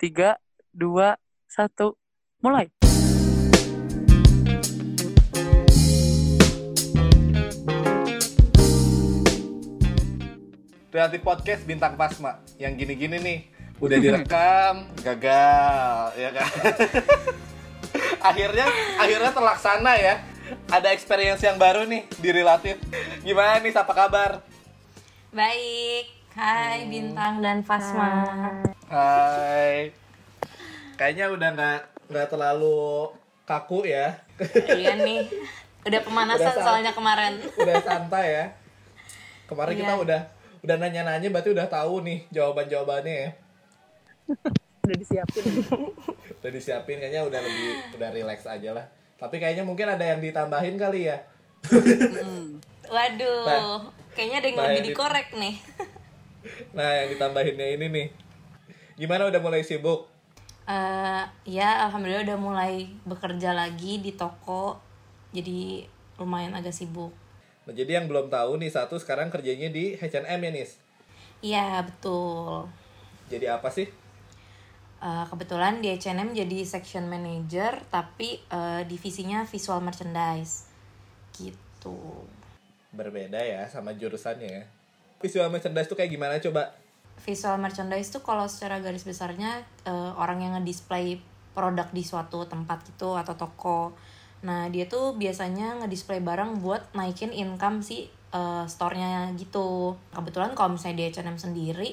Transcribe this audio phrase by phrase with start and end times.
[0.00, 0.40] Tiga,
[0.72, 1.92] dua, satu,
[2.40, 2.72] mulai.
[10.88, 12.40] Kreatif Podcast Bintang Pasma.
[12.56, 13.38] Yang gini-gini nih
[13.76, 16.48] udah direkam gagal ya kan?
[18.32, 20.24] Akhirnya akhirnya terlaksana ya.
[20.72, 22.80] Ada experience yang baru nih di relatif.
[23.20, 24.40] Gimana nih apa kabar?
[25.28, 26.08] Baik,
[26.40, 28.24] hai Bintang dan Fasma.
[28.90, 29.94] Hai
[30.98, 31.80] kayaknya udah nggak
[32.10, 33.08] nggak terlalu
[33.46, 34.18] kaku ya
[34.68, 35.24] iya nih,
[35.82, 37.38] udah pemanasan Udah soalnya kemarin.
[37.56, 38.46] udah santai ya
[39.46, 40.02] kemarin kita Iya.
[40.02, 40.20] udah
[40.60, 43.30] udah nanya-nanya berarti udah tahu nih jawaban-jawabannya ya
[44.82, 45.44] Udah disiapin.
[46.36, 48.84] udah disiapin kayaknya udah lebih udah relax aja lah
[49.16, 51.16] tapi kayaknya mungkin ada yang ditambahin kali ya
[52.90, 53.86] Waduh, Nah.
[54.12, 55.54] kayaknya ada yang Nah, lebih ini- dikorek nih.
[56.72, 58.06] nah yang ditambahinnya ini nih
[59.00, 60.04] gimana udah mulai sibuk?
[60.68, 64.76] Eh, ya, alhamdulillah udah mulai bekerja lagi di toko,
[65.32, 65.88] jadi
[66.20, 67.08] lumayan agak sibuk.
[67.64, 70.76] nah, jadi yang belum tahu nih satu sekarang kerjanya di H&M ya nis?
[71.40, 72.68] Iya betul.
[73.32, 73.88] jadi apa sih?
[75.00, 80.68] Eh, kebetulan di H&M jadi section manager, tapi eh, divisinya visual merchandise,
[81.32, 82.28] gitu.
[82.92, 84.64] berbeda ya sama jurusannya ya.
[85.24, 86.74] Visual merchandise tuh kayak gimana coba
[87.20, 91.20] visual merchandise tuh kalau secara garis besarnya eh, orang yang ngedisplay
[91.52, 93.92] produk di suatu tempat gitu atau toko.
[94.46, 99.94] Nah dia tuh biasanya ngedisplay barang buat naikin income si eh, store-nya gitu.
[100.14, 101.90] Kebetulan kalau misalnya di H&M sendiri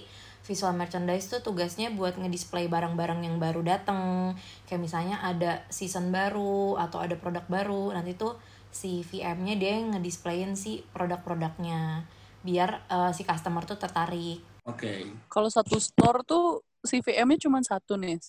[0.47, 4.31] visual merchandise tuh tugasnya buat ngedisplay barang-barang yang baru dateng
[4.63, 8.39] kayak misalnya ada season baru atau ada produk baru nanti tuh
[8.71, 12.07] si VM-nya dia yang ngedisplayin si produk-produknya
[12.47, 15.07] biar eh, si customer tuh tertarik Oke.
[15.31, 18.19] Kalau satu store tuh CVM-nya cuma satu nih.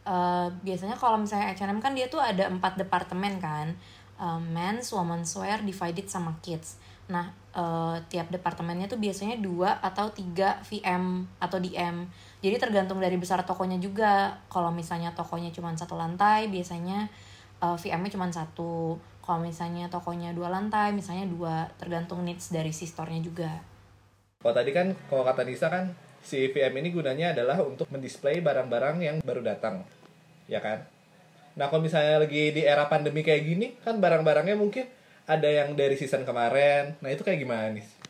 [0.00, 3.76] Eh, biasanya kalau misalnya H&M kan dia tuh ada empat departemen kan
[4.20, 6.76] Eh, men's, women's wear, divided sama kids.
[7.08, 12.04] Nah eh, tiap departemennya tuh biasanya dua atau tiga VM atau DM.
[12.44, 14.36] Jadi tergantung dari besar tokonya juga.
[14.52, 17.08] Kalau misalnya tokonya cuma satu lantai, biasanya
[17.64, 19.00] eh, VM-nya cuma satu.
[19.24, 21.72] Kalau misalnya tokonya dua lantai, misalnya dua.
[21.80, 23.69] Tergantung needs dari si store-nya juga.
[24.40, 25.92] Kalau tadi kan kalau kata Nisa kan
[26.24, 29.84] si VM ini gunanya adalah untuk mendisplay barang-barang yang baru datang
[30.48, 30.84] ya kan
[31.56, 34.88] nah kalau misalnya lagi di era pandemi kayak gini kan barang-barangnya mungkin
[35.28, 38.00] ada yang dari season kemarin nah itu kayak gimana nih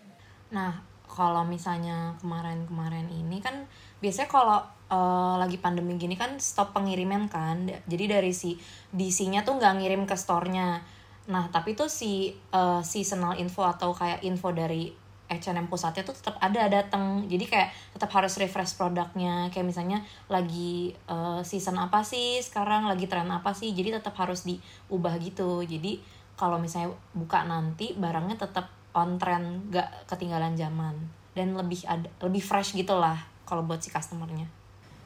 [0.50, 3.66] Nah, kalau misalnya kemarin-kemarin ini kan
[4.02, 4.58] biasanya kalau
[4.90, 7.66] eh, lagi pandemi gini kan stop pengiriman kan.
[7.86, 8.58] Jadi dari si
[8.90, 10.82] DC-nya tuh nggak ngirim ke store-nya.
[11.30, 14.90] Nah, tapi tuh si eh, seasonal info atau kayak info dari
[15.30, 17.22] H&M pusatnya tuh tetap ada datang.
[17.30, 19.46] Jadi kayak tetap harus refresh produknya.
[19.54, 23.70] Kayak misalnya lagi eh, season apa sih sekarang, lagi tren apa sih.
[23.70, 25.62] Jadi tetap harus diubah gitu.
[25.62, 26.02] Jadi
[26.34, 30.96] kalau misalnya buka nanti barangnya tetap on trend gak ketinggalan zaman
[31.30, 33.14] dan lebih ada lebih fresh gitu lah
[33.46, 34.50] kalau buat si customernya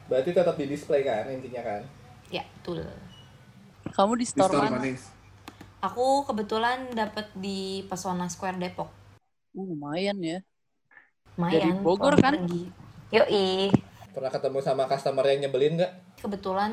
[0.09, 1.81] berarti tetap di display kan intinya kan
[2.31, 2.81] ya betul
[3.93, 4.81] Kamu di Di store, store mana?
[4.81, 5.13] Manis.
[5.77, 8.89] aku kebetulan dapet di Pesona Square Depok
[9.55, 10.37] Uh, lumayan ya.
[11.37, 12.35] lumayan Dari Bogor, kan?
[12.35, 12.61] pergi.
[13.15, 13.71] yoi
[14.15, 16.71] pernah ketemu sama customer yang nyebelin nggak kebetulan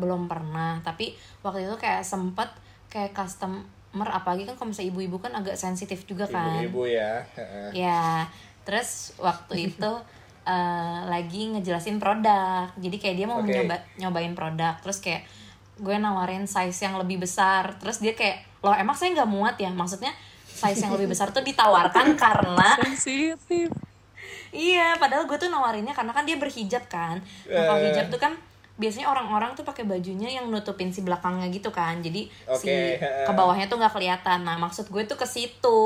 [0.00, 1.14] belum pernah tapi
[1.44, 2.50] waktu itu kayak sempet
[2.90, 7.70] kayak customer apalagi kan kalau misalnya ibu-ibu kan agak sensitif juga kan ibu-ibu ya Heeh.
[7.74, 8.30] Ya,
[8.62, 9.90] terus waktu itu
[10.46, 12.70] eh, lagi ngejelasin produk.
[12.78, 13.50] Jadi kayak dia mau Oke.
[13.50, 15.26] nyoba nyobain produk, terus kayak
[15.80, 17.74] gue nawarin size yang lebih besar.
[17.82, 20.12] Terus dia kayak, "Loh, emang saya nggak muat ya?" Maksudnya
[20.64, 23.68] size yang lebih besar tuh ditawarkan karena Sensitif.
[24.50, 27.18] iya, padahal gue tuh nawarinnya karena kan dia berhijab kan.
[27.44, 27.90] Nah, kalau Eh.
[27.90, 28.32] hijab tuh kan
[28.74, 32.00] biasanya orang-orang tuh pakai bajunya yang nutupin si belakangnya gitu kan.
[32.00, 33.22] Jadi si Oke, heeh.
[33.22, 34.42] ke bawahnya tuh nggak kelihatan.
[34.42, 35.82] Nah, maksud gue tuh ke situ.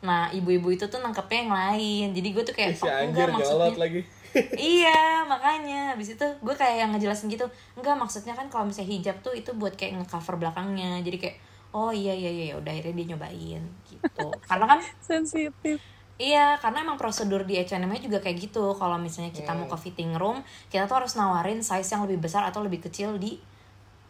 [0.00, 2.06] Nah, ibu-ibu itu tuh nangkepnya yang lain.
[2.10, 3.76] Jadi gue tuh kayak si oh, enggak maksudnya.
[3.76, 4.02] lagi
[4.58, 7.46] iya, makanya habis itu gue kayak yang ngejelasin gitu.
[7.74, 10.98] Enggak, maksudnya kan kalau misalnya hijab tuh itu buat kayak ngecover belakangnya.
[11.00, 11.36] Jadi kayak
[11.74, 14.26] oh iya iya iya udah akhirnya dia nyobain gitu.
[14.46, 14.80] Karena kan
[15.10, 15.78] Sensitif.
[16.14, 18.78] Iya, karena emang prosedur di H&M juga kayak gitu.
[18.78, 22.46] Kalau misalnya kita mau ke fitting room, kita tuh harus nawarin size yang lebih besar
[22.46, 23.34] atau lebih kecil di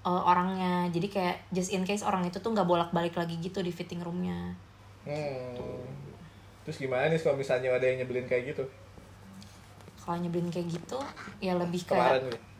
[0.04, 0.92] uh, orangnya.
[0.92, 4.52] Jadi kayak just in case orang itu tuh nggak bolak-balik lagi gitu di fitting roomnya.
[5.04, 5.84] hmm.
[6.64, 8.64] terus gimana nih kalau misalnya ada yang nyebelin kayak gitu
[10.00, 10.96] Kalau nyebelin kayak gitu,
[11.40, 12.53] ya lebih kemarin kayak nih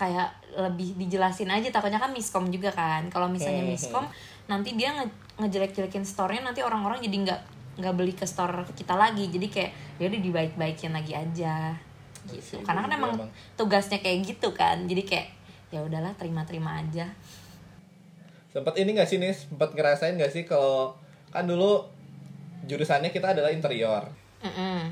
[0.00, 1.68] kayak lebih dijelasin aja.
[1.68, 3.12] Takutnya kan miskom juga kan.
[3.12, 4.08] Kalau misalnya miskom,
[4.48, 5.06] nanti dia nge
[5.36, 7.40] ngejelek-jelekin store-nya, nanti orang-orang jadi nggak
[7.84, 9.28] nggak beli ke store kita lagi.
[9.28, 9.70] Jadi kayak
[10.00, 11.76] ya udah dibaik-baikin lagi aja.
[12.20, 13.12] gitu Sih, karena kan emang
[13.56, 15.28] tugasnya kayak gitu kan jadi kayak
[15.72, 17.08] ya udahlah terima-terima aja
[18.50, 20.98] Sempat ini gak sih nih, sempat ngerasain gak sih kalau
[21.30, 21.86] kan dulu
[22.66, 24.10] jurusannya kita adalah interior.
[24.42, 24.90] Mm-mm.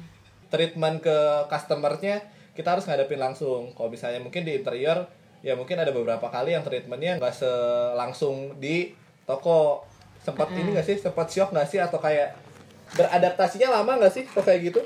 [0.48, 1.18] Treatment ke
[1.50, 2.22] customernya
[2.58, 3.70] kita harus ngadepin langsung.
[3.78, 5.06] Kalau misalnya mungkin di interior
[5.46, 8.90] ya mungkin ada beberapa kali yang treatmentnya nggak selangsung di
[9.22, 9.86] toko.
[10.18, 12.34] Sempat ini gak sih, sempat shock gak sih atau kayak
[12.98, 14.82] beradaptasinya lama gak sih kok kayak gitu?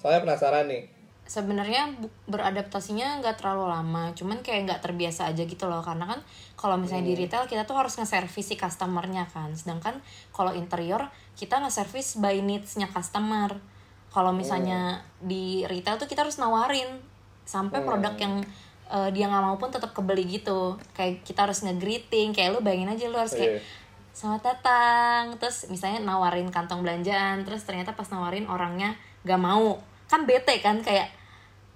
[0.00, 0.86] Soalnya penasaran nih.
[1.30, 1.94] sebenarnya
[2.26, 6.20] beradaptasinya nggak terlalu lama cuman kayak nggak terbiasa aja gitu loh karena kan
[6.58, 10.02] kalau misalnya di retail kita tuh harus nge-service si customernya kan sedangkan
[10.34, 11.06] kalau interior
[11.38, 13.62] kita nge-service by needs-nya customer
[14.10, 16.98] kalau misalnya di retail tuh kita harus nawarin
[17.46, 18.42] sampai produk yang
[18.90, 20.74] eh, dia nggak mau pun tetap kebeli gitu.
[20.94, 23.62] Kayak kita harus nge-greeting kayak lu bayangin aja lu harus kayak Iya.
[24.10, 25.22] selamat datang.
[25.38, 29.78] Terus misalnya nawarin kantong belanjaan terus ternyata pas nawarin orangnya gak mau.
[30.10, 31.20] Kan bete kan kayak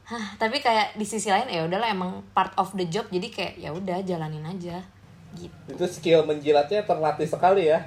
[0.05, 3.09] Hah, tapi kayak di sisi lain ya udahlah emang part of the job.
[3.09, 4.85] Jadi kayak ya udah jalanin aja.
[5.33, 5.65] Gitu.
[5.73, 7.81] Itu skill menjilatnya terlatih sekali ya.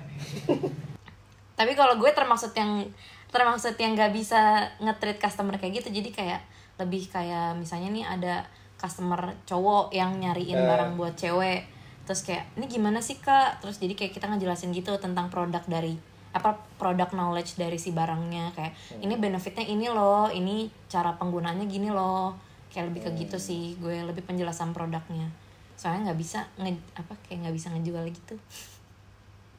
[1.57, 2.89] tapi kalau gue termaksud yang
[3.33, 6.41] termaksud yang gak bisa nge-treat customer kayak gitu jadi kayak
[6.77, 8.35] lebih kayak misalnya nih ada
[8.77, 10.63] customer cowok yang nyariin Eh.
[10.63, 11.77] barang buat cewek
[12.07, 13.59] terus kayak ini gimana sih kak?
[13.59, 15.99] Terus jadi kayak kita ngejelasin gitu tentang produk dari
[16.31, 18.71] apa produk knowledge dari si barangnya kayak
[19.03, 22.31] ini benefitnya ini loh ini cara penggunaannya gini loh.
[22.71, 25.27] Kayak lebih ke gitu sih gue lebih penjelasan produknya.
[25.75, 28.39] Soalnya nggak bisa nge apa kayak nggak bisa ngejual gitu.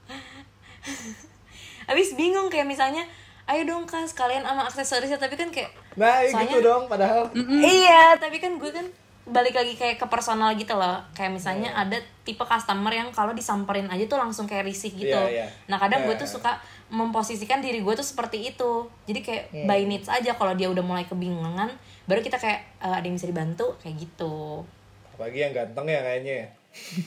[1.92, 3.04] Abis bingung kayak misalnya
[3.48, 5.16] ayo dong kak sekalian sama aksesorisnya.
[5.16, 7.22] Tapi kan kayak Nah, iya Soalnya- gitu dong padahal.
[7.58, 8.14] iya.
[8.14, 8.86] Tapi kan gue kan
[9.26, 11.02] balik lagi kayak ke personal gitu loh.
[11.10, 15.10] Kayak misalnya ada tipe customer yang kalau disamperin aja tuh langsung kayak risih gitu.
[15.10, 15.46] Iya, iya.
[15.66, 16.22] nah kadang gue Iya.
[16.22, 16.56] tuh suka
[16.88, 18.72] memposisikan diri gue tuh seperti itu.
[19.04, 21.68] Jadi kayak by needs aja kalau dia udah mulai kebingungan
[22.04, 23.76] baru kita kayak "Eh, ada yang bisa dibantu?
[23.78, 24.64] Kayak gitu.
[25.12, 26.38] Apalagi yang ganteng ya kayaknya.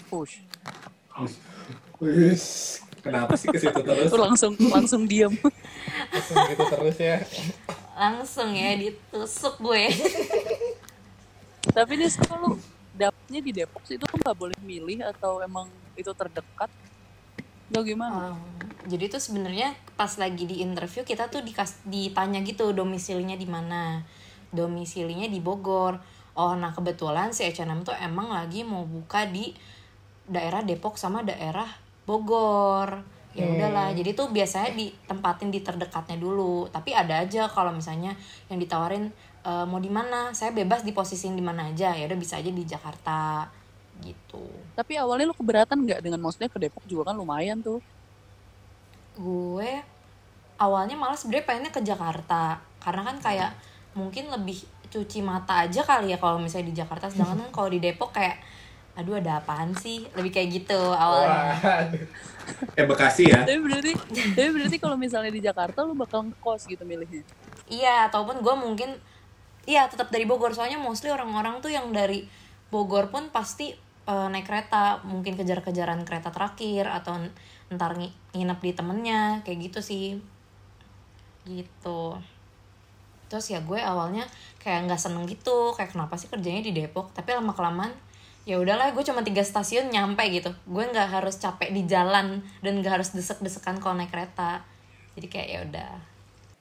[0.07, 0.45] Push.
[1.97, 4.13] Wis, kenapa sih ke situ terus?
[4.13, 5.33] Langsung langsung diam.
[6.13, 7.17] Langsung gitu terus ya.
[7.91, 9.93] langsung ya ditusuk gue
[11.77, 12.49] Tapi nih kalau lu
[12.97, 16.71] dapetnya di Depok sih itu nggak boleh milih atau emang itu terdekat?
[17.69, 18.33] Lo gimana?
[18.33, 18.41] Um,
[18.89, 24.01] jadi tuh sebenarnya pas lagi di interview kita tuh dikas ditanya gitu domisilinya di mana
[24.49, 26.01] domisilinya di Bogor
[26.33, 29.53] oh nah kebetulan si H&M tuh emang lagi mau buka di
[30.25, 31.67] daerah Depok sama daerah
[32.11, 32.89] Bogor.
[33.31, 36.67] Ya udahlah jadi tuh biasanya ditempatin di terdekatnya dulu.
[36.67, 38.11] Tapi ada aja kalau misalnya
[38.51, 39.07] yang ditawarin
[39.39, 40.35] "E, mau di mana?
[40.35, 41.95] Saya bebas diposisiin di mana aja.
[41.95, 43.47] Ya udah bisa aja di Jakarta.
[44.03, 44.43] Gitu.
[44.75, 47.79] Tapi awalnya lu keberatan nggak dengan maksudnya ke Depok juga kan lumayan tuh.
[49.11, 49.71] gue
[50.55, 52.59] awalnya malah sebenarnya pengennya ke Jakarta.
[52.83, 53.51] Karena kan kayak
[53.95, 54.59] mungkin lebih
[54.91, 57.07] cuci mata aja kali ya kalau misalnya di Jakarta.
[57.07, 58.39] Sedangkan kan kalau di Depok kayak
[58.91, 60.03] aduh ada apaan sih?
[60.13, 61.55] Lebih kayak gitu awalnya.
[62.75, 63.47] Eh Bekasi ya?
[63.47, 63.91] Tapi berarti
[64.35, 67.23] tapi berarti kalau misalnya di Jakarta lu bakal ngekos gitu milihnya.
[67.71, 68.99] iya ataupun gue mungkin
[69.63, 70.51] iya tetap dari Bogor.
[70.51, 72.27] Soalnya mostly orang-orang tuh yang dari
[72.67, 73.71] Bogor pun pasti
[74.07, 74.99] eh, naik kereta.
[75.07, 77.15] Mungkin kejar-kejaran kereta terakhir atau
[77.71, 79.21] ntar ngi- nginep di temennya.
[79.47, 80.07] Kayak gitu sih.
[81.47, 82.01] Gitu.
[83.31, 84.27] Terus ya gue awalnya
[84.59, 85.71] kayak nggak seneng gitu.
[85.79, 87.15] Kayak kenapa sih kerjanya di Depok?
[87.15, 87.95] Tapi lama kelamaan
[88.45, 92.73] ya udahlah gue cuma tiga stasiun nyampe gitu gue nggak harus capek di jalan dan
[92.81, 94.65] nggak harus desek-desekan kalau naik kereta
[95.13, 95.91] jadi kayak ya udah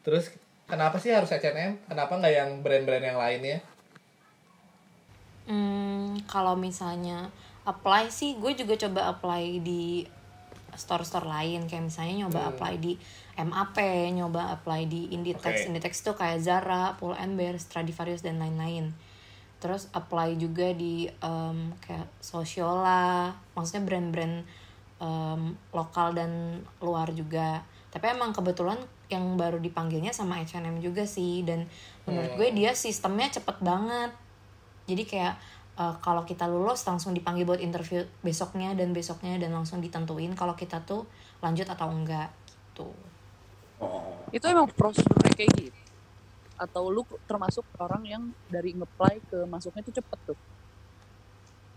[0.01, 0.33] Terus
[0.65, 1.77] kenapa sih harus H&M?
[1.85, 3.59] Kenapa nggak yang brand-brand yang lainnya?
[5.51, 7.29] Hmm, kalau misalnya
[7.67, 10.07] apply sih, gue juga coba apply di
[10.71, 12.95] store-store lain kayak misalnya nyoba apply di
[13.37, 13.77] MAP,
[14.15, 15.67] nyoba apply di Inditex.
[15.67, 15.69] Oke.
[15.69, 18.95] Inditex tuh kayak Zara, Pull and Bear, Stradivarius dan lain-lain.
[19.61, 24.37] Terus apply juga di em, kayak Sociola, maksudnya brand-brand
[24.99, 27.61] em, lokal dan luar juga.
[27.93, 31.67] Tapi emang kebetulan yang baru dipanggilnya sama H&M juga sih dan
[32.07, 34.14] menurut gue dia sistemnya cepet banget
[34.87, 35.35] jadi kayak
[35.76, 40.55] eh, kalau kita lulus langsung dipanggil buat interview besoknya dan besoknya dan langsung ditentuin kalau
[40.55, 41.05] kita tuh
[41.43, 42.95] lanjut atau enggak gitu
[44.31, 45.80] Itu emang prosedurnya kayak gitu.
[46.61, 48.23] Atau lu termasuk orang yang
[48.55, 50.38] dari ngeplay ke masuknya itu cepet tuh.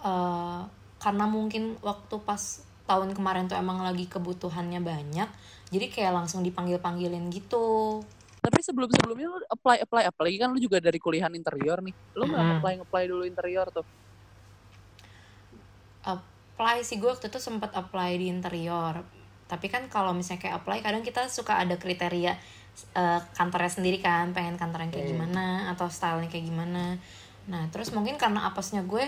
[0.03, 0.61] Eh,
[1.03, 2.43] karena mungkin waktu pas
[2.83, 5.29] tahun kemarin tuh emang lagi kebutuhannya banyak
[5.71, 8.03] jadi kayak langsung dipanggil panggilin gitu
[8.43, 11.95] Tapi sebelum-sebelumnya lu apply apply apalagi kan lu juga dari kuliahan interior nih.
[12.19, 12.51] Lu nggak Mm.
[12.59, 13.85] apply apply dulu interior tuh.
[16.03, 19.03] apply sih gue waktu itu sempat apply di interior
[19.47, 22.33] tapi kan kalau misalnya kayak apply kadang kita suka ada kriteria
[22.93, 25.13] eh, kantornya sendiri kan pengen kantor yang kayak Hmm.
[25.17, 26.97] gimana atau stylenya kayak gimana
[27.43, 29.03] nah terus mungkin karena apesnya gue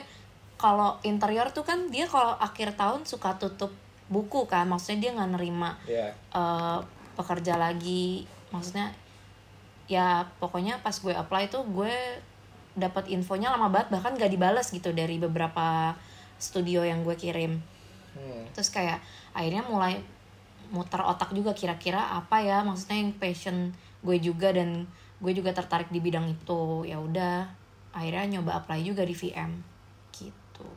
[0.56, 3.72] kalau interior tuh kan dia kalau akhir tahun suka tutup
[4.06, 6.80] buku kan maksudnya dia nggak nerima ya eh,
[7.16, 8.92] pekerja lagi maksudnya
[9.86, 11.94] ya pokoknya pas gue apply tuh gue
[12.76, 15.96] dapat infonya lama banget bahkan gak dibalas gitu dari beberapa
[16.36, 17.62] studio yang gue kirim
[18.16, 18.48] Hmm.
[18.56, 19.04] terus kayak
[19.36, 20.00] akhirnya mulai
[20.74, 24.86] muter otak juga kira-kira apa ya maksudnya yang passion gue juga dan
[25.20, 27.50] gue juga tertarik di bidang itu ya udah
[27.96, 29.52] akhirnya nyoba apply juga di VM
[30.12, 30.68] gitu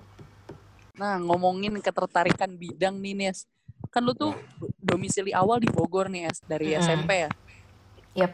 [0.99, 3.47] Nah, ngomongin ketertarikan bidang nih, Nes.
[3.95, 4.35] Kan lu tuh
[4.83, 6.83] domisili awal di Bogor nih, Es, dari Mm-mm.
[6.83, 7.31] SMP ya?
[8.19, 8.33] Yap.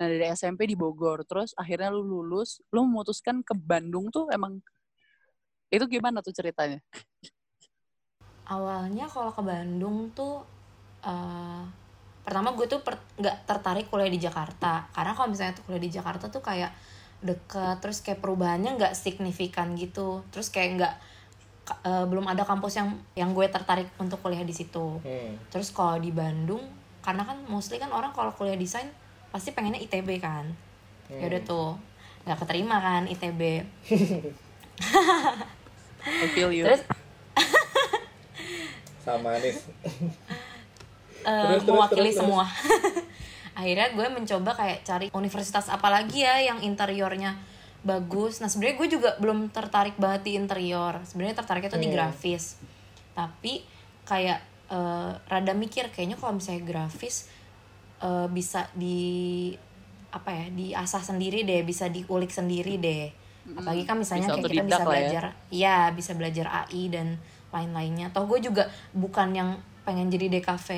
[0.00, 1.28] Nah, dari SMP di Bogor.
[1.28, 4.64] Terus akhirnya lu lulus, lu memutuskan ke Bandung tuh emang...
[5.68, 6.80] Itu gimana tuh ceritanya?
[8.48, 10.42] Awalnya kalau ke Bandung tuh
[11.02, 11.62] eh,
[12.22, 14.86] pertama gue tuh per- nggak tertarik kuliah di Jakarta.
[14.94, 16.70] Karena kalau misalnya tuh kuliah di Jakarta tuh kayak
[17.22, 20.22] deket terus kayak perubahannya nggak signifikan gitu.
[20.34, 20.94] Terus kayak nggak
[21.86, 24.98] eh, belum ada kampus yang yang gue tertarik untuk kuliah di situ.
[25.02, 25.34] Hmm.
[25.50, 26.62] terus kalau di Bandung
[27.02, 28.86] karena kan mostly kan orang kalau kuliah desain
[29.34, 30.46] pasti pengennya ITB kan.
[31.10, 31.74] Ya udah tuh
[32.22, 33.42] nggak keterima kan ITB
[36.02, 36.62] I feel you.
[36.66, 36.86] terus
[39.02, 39.50] sama eh,
[41.22, 42.20] Terus, terus, mewakili terus, terus.
[42.22, 42.44] semua.
[43.58, 47.36] Akhirnya gue mencoba kayak cari universitas apa lagi ya yang interiornya
[47.82, 48.40] bagus.
[48.40, 51.02] Nah sebenarnya gue juga belum tertarik banget di interior.
[51.04, 51.96] Sebenarnya tertariknya tuh di Hmm.
[51.98, 52.56] grafis.
[53.12, 53.62] Tapi
[54.02, 54.40] kayak
[54.72, 57.28] eh, rada mikir kayaknya kalau misalnya grafis
[58.00, 59.52] eh, bisa di
[60.08, 63.12] apa ya diasah sendiri deh, bisa diulik sendiri deh.
[63.52, 64.88] Apalagi kan misalnya Bisa kayak kita otodidak bisa lah ya.
[64.88, 67.18] belajar, iya bisa belajar AI dan
[67.52, 68.08] lain-lainnya.
[68.10, 68.66] Toh gue juga
[68.96, 69.50] bukan yang
[69.84, 70.68] pengen jadi DKV,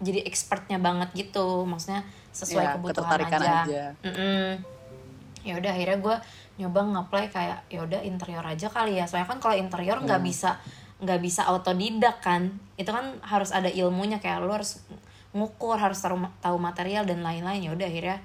[0.00, 1.66] jadi expertnya banget gitu.
[1.66, 3.66] Maksudnya sesuai Ya, kebutuhan aja.
[3.66, 3.84] aja.
[4.06, 4.62] Mm-mm.
[5.42, 6.16] Ya udah akhirnya gue
[6.60, 9.08] nyoba nge-apply kayak ya udah interior aja kali ya.
[9.08, 10.06] Soalnya kan kalau interior Hmm.
[10.06, 10.60] nggak bisa
[11.00, 12.52] nggak bisa autodidak kan.
[12.76, 14.84] Itu kan harus ada ilmunya kayak lu harus
[15.32, 17.64] ngukur, harus tahu tahu material dan lain-lain.
[17.64, 18.18] Ya udah akhirnya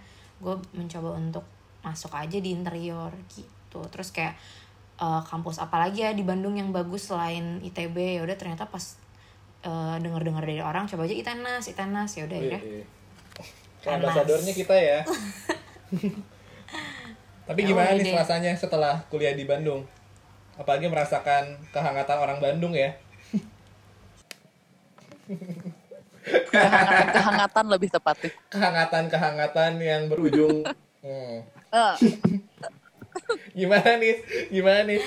[0.44, 1.46] gue mencoba untuk
[1.82, 3.80] masuk aja di interior gitu.
[3.88, 4.36] Terus kayak
[4.96, 8.96] eh, kampus apa lagi ya di Bandung yang bagus selain ITB ya udah ternyata pas
[9.64, 12.86] eh, dengar-dengar dari orang coba aja ITENAS ITENAS ya udah akhirnya Wih,
[13.86, 14.18] Kayak Panas.
[14.18, 15.00] ambasadornya kita ya.
[17.46, 18.18] Tapi Ya gimana nih deh.
[18.18, 19.86] rasanya setelah kuliah di Bandung?
[20.58, 22.98] Apalagi merasakan kehangatan orang Bandung ya.
[26.26, 28.34] Kehangatan-kehangatan lebih tepatnya.
[28.50, 30.66] Kehangatan-kehangatan yang berujung
[31.06, 31.46] hmm.
[33.56, 34.16] Gimana nih?
[34.54, 35.00] Gimana nih?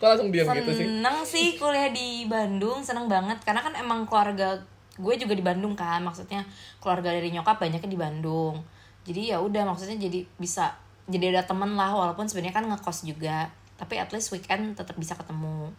[0.00, 0.86] Kok langsung diam gitu sih?
[0.88, 4.58] Seneng sih kuliah di Bandung, seneng banget karena kan emang keluarga
[5.00, 6.44] gue juga di Bandung kan, maksudnya
[6.82, 8.60] keluarga dari nyokap banyaknya di Bandung.
[9.06, 10.76] Jadi ya udah maksudnya jadi bisa
[11.08, 13.48] jadi ada temen lah walaupun sebenarnya kan ngekos juga,
[13.80, 15.72] tapi at least weekend tetap bisa ketemu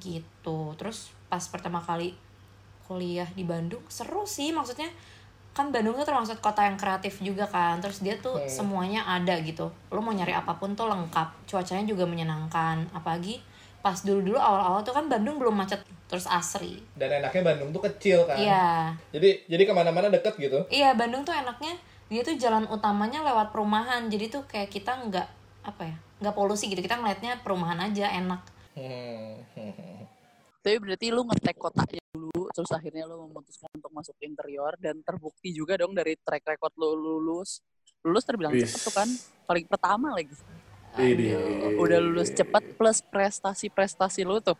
[0.00, 0.72] gitu.
[0.76, 2.16] Terus pas pertama kali
[2.86, 4.86] kuliah di Bandung seru sih maksudnya
[5.56, 8.44] kan Bandung tuh termasuk kota yang kreatif juga kan terus dia tuh Hmm.
[8.46, 13.40] semuanya ada gitu lo mau nyari apa pun tuh lengkap cuacanya juga menyenangkan apalagi
[13.80, 18.22] pas dulu-dulu awal-awal tuh kan Bandung belum macet terus asri Dan enaknya Bandung tuh kecil
[18.22, 18.36] kan.
[18.36, 20.68] iya Jadi jadi ke mana-mana deket gitu.
[20.68, 21.72] iya Bandung tuh enaknya
[22.06, 25.26] dia tuh jalan utamanya lewat perumahan jadi tuh kayak kita nggak
[25.64, 28.44] apa ya nggak polusi gitu kita ngeliatnya perumahan aja enak
[28.76, 29.40] Hmm.
[30.60, 32.04] tapi berarti lu ngetek kotanya
[32.46, 36.72] dulu, terus akhirnya lu memutuskan untuk masuk interior dan terbukti juga dong dari track record
[36.78, 37.58] lu lulus.
[38.06, 38.70] Lulus terbilang Wis.
[38.70, 39.08] cepet tuh kan,
[39.50, 40.30] paling pertama lagi.
[40.96, 41.34] Ini.
[41.76, 44.54] Udah lulus cepet plus prestasi-prestasi lu tuh.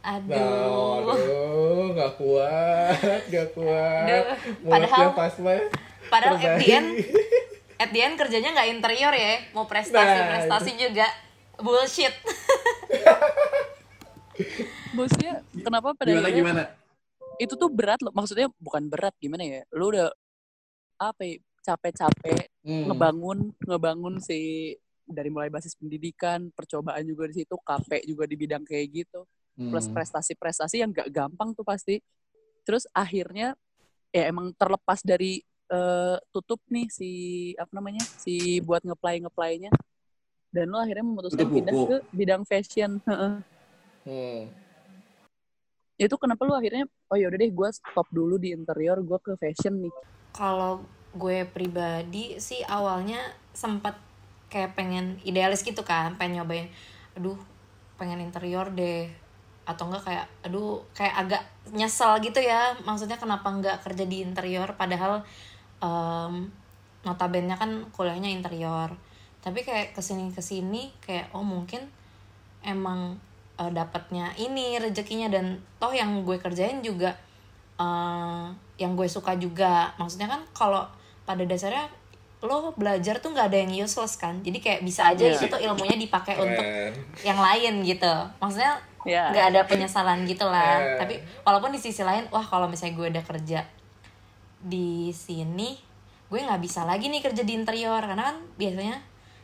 [0.00, 4.08] aduh aduh, nggak kuat, nggak kuat.
[4.08, 5.34] Aduh, padahal- pas
[6.08, 6.72] padahal at the terbaik.
[6.72, 6.88] end
[7.76, 11.06] at the end kerjanya nggak interior ya mau prestasi Nah, prestasi juga
[11.60, 12.16] bullshit
[14.96, 16.62] Maksudnya kenapa pada Gimana akhirnya gimana?
[17.40, 18.12] Itu tuh berat loh.
[18.12, 19.60] Maksudnya bukan berat gimana ya?
[19.72, 20.12] Lu udah
[21.00, 22.92] apa ya, capek-capek Hmm.
[22.92, 24.76] ngebangun ngebangun si
[25.08, 29.24] dari mulai basis pendidikan, percobaan juga di situ, KP juga di bidang kayak gitu.
[29.60, 30.02] plus Hmm.
[30.02, 32.00] prestasi-prestasi yang gak gampang tuh pasti.
[32.64, 33.54] Terus akhirnya
[34.10, 37.10] ya emang terlepas dari eh, tutup nih si
[37.54, 39.70] apa namanya si buat ngeplay ngeplaynya
[40.50, 42.98] dan lo akhirnya memutuskan pindah ke bidang fashion.
[43.06, 43.34] Heeh.
[44.02, 44.42] Hmm.
[46.04, 49.32] Itu kenapa lo akhirnya oh ya udah deh gue stop dulu di interior gue ke
[49.42, 49.94] fashion nih.
[50.36, 53.18] kalau gue pribadi sih awalnya
[53.50, 53.98] sempat
[54.50, 56.68] kayak pengen idealis gitu kan pengen nyobain
[57.18, 57.38] aduh
[57.98, 59.10] pengen interior deh.
[59.68, 61.42] Atau enggak kayak aduh kayak agak
[61.78, 62.74] nyesel gitu ya.
[62.88, 64.68] Maksudnya kenapa enggak kerja di interior?
[64.80, 65.22] Padahal
[65.84, 66.34] em,
[67.06, 68.90] notabene kan kuliahnya interior.
[69.44, 71.88] Tapi kayak ke sini ke sini kayak oh mungkin
[72.64, 73.18] emang
[73.60, 77.12] uh, dapatnya ini rezekinya dan toh yang gue kerjain juga
[77.76, 78.48] uh,
[78.80, 80.82] yang gue suka juga maksudnya kan kalau
[81.28, 81.86] pada dasarnya
[82.40, 85.36] lo belajar tuh nggak ada yang useless kan jadi kayak bisa aja Iya.
[85.36, 86.48] itu tuh ilmunya dipakai Keren.
[86.48, 86.64] untuk
[87.20, 89.28] yang lain gitu maksudnya Iya.
[89.28, 90.96] nggak ada penyesalan gitu lah Eh.
[90.96, 91.14] tapi
[91.44, 93.60] walaupun di sisi lain wah kalau misalnya gue udah kerja
[94.60, 95.76] di sini
[96.32, 98.96] gue nggak bisa lagi nih kerja di interior karena kan biasanya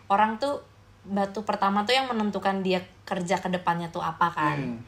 [0.09, 0.65] orang tuh
[1.05, 4.79] batu pertama tuh yang menentukan dia kerja ke depannya tuh apa kan Hmm.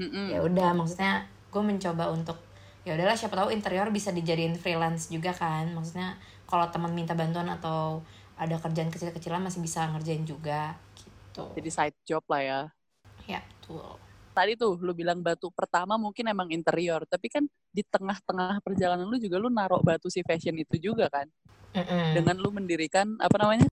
[0.00, 0.28] Mm-mm.
[0.32, 1.12] ya udah maksudnya
[1.52, 2.38] gue mencoba untuk
[2.86, 6.18] ya udahlah siapa tahu interior bisa dijadiin freelance juga kan maksudnya
[6.50, 8.02] kalau teman minta bantuan atau
[8.42, 12.60] ada kerjaan kecil-kecilan masih bisa ngerjain juga gitu Jadi side job lah ya.
[13.30, 13.98] ya betul
[14.32, 19.20] Tadi tuh lu bilang batu pertama mungkin emang interior, tapi kan di tengah-tengah perjalanan lu
[19.20, 21.28] juga lu narok batu si fashion itu juga kan.
[21.74, 22.16] Mm-mm.
[22.16, 23.68] Dengan lu mendirikan apa namanya?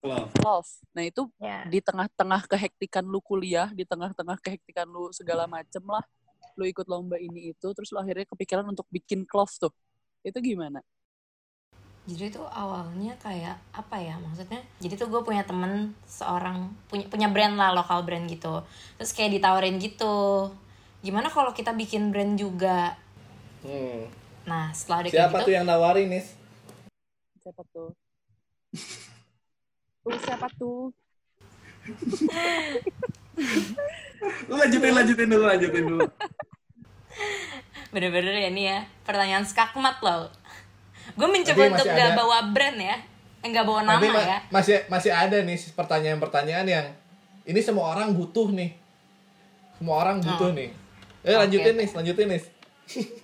[0.00, 0.32] Love.
[0.40, 0.70] Love.
[0.96, 6.00] Nah, itu ya di tengah-tengah kehektikan lu kuliah, di tengah-tengah kehektikan lu segala macem lah,
[6.56, 9.72] lu ikut lomba ini itu, terus lu akhirnya kepikiran untuk bikin cloth tuh.
[10.24, 10.80] Itu gimana?
[12.08, 17.28] jadi tuh awalnya kayak apa ya maksudnya jadi tuh gue punya temen seorang punya punya
[17.30, 18.64] brand lah lokal brand gitu
[18.98, 20.50] terus kayak ditawarin gitu
[21.04, 22.96] gimana kalau kita bikin brand juga
[23.60, 24.08] Hmm.
[24.48, 26.32] nah setelah ada Siapa gitu tuh yang nawarin, Nis?
[27.44, 27.92] Siapa tuh?
[30.00, 30.90] Tuh siapa tuh?
[34.48, 36.08] Lu lanjutin, lanjutin dulu, lanjutin dulu.
[37.90, 40.30] bener-bener ya nih ya pertanyaan skakmat loh
[41.18, 42.96] gue mencoba untuk gak bawa brand ya
[43.42, 46.86] nggak bawa nama Tapi ma- ya masih masih ada nih pertanyaan-pertanyaan yang
[47.48, 48.70] ini semua orang butuh nih.
[49.80, 50.70] Semua orang butuh nih.
[51.24, 51.80] Eh lanjutin oke.
[51.80, 52.42] nih, lanjutin nih.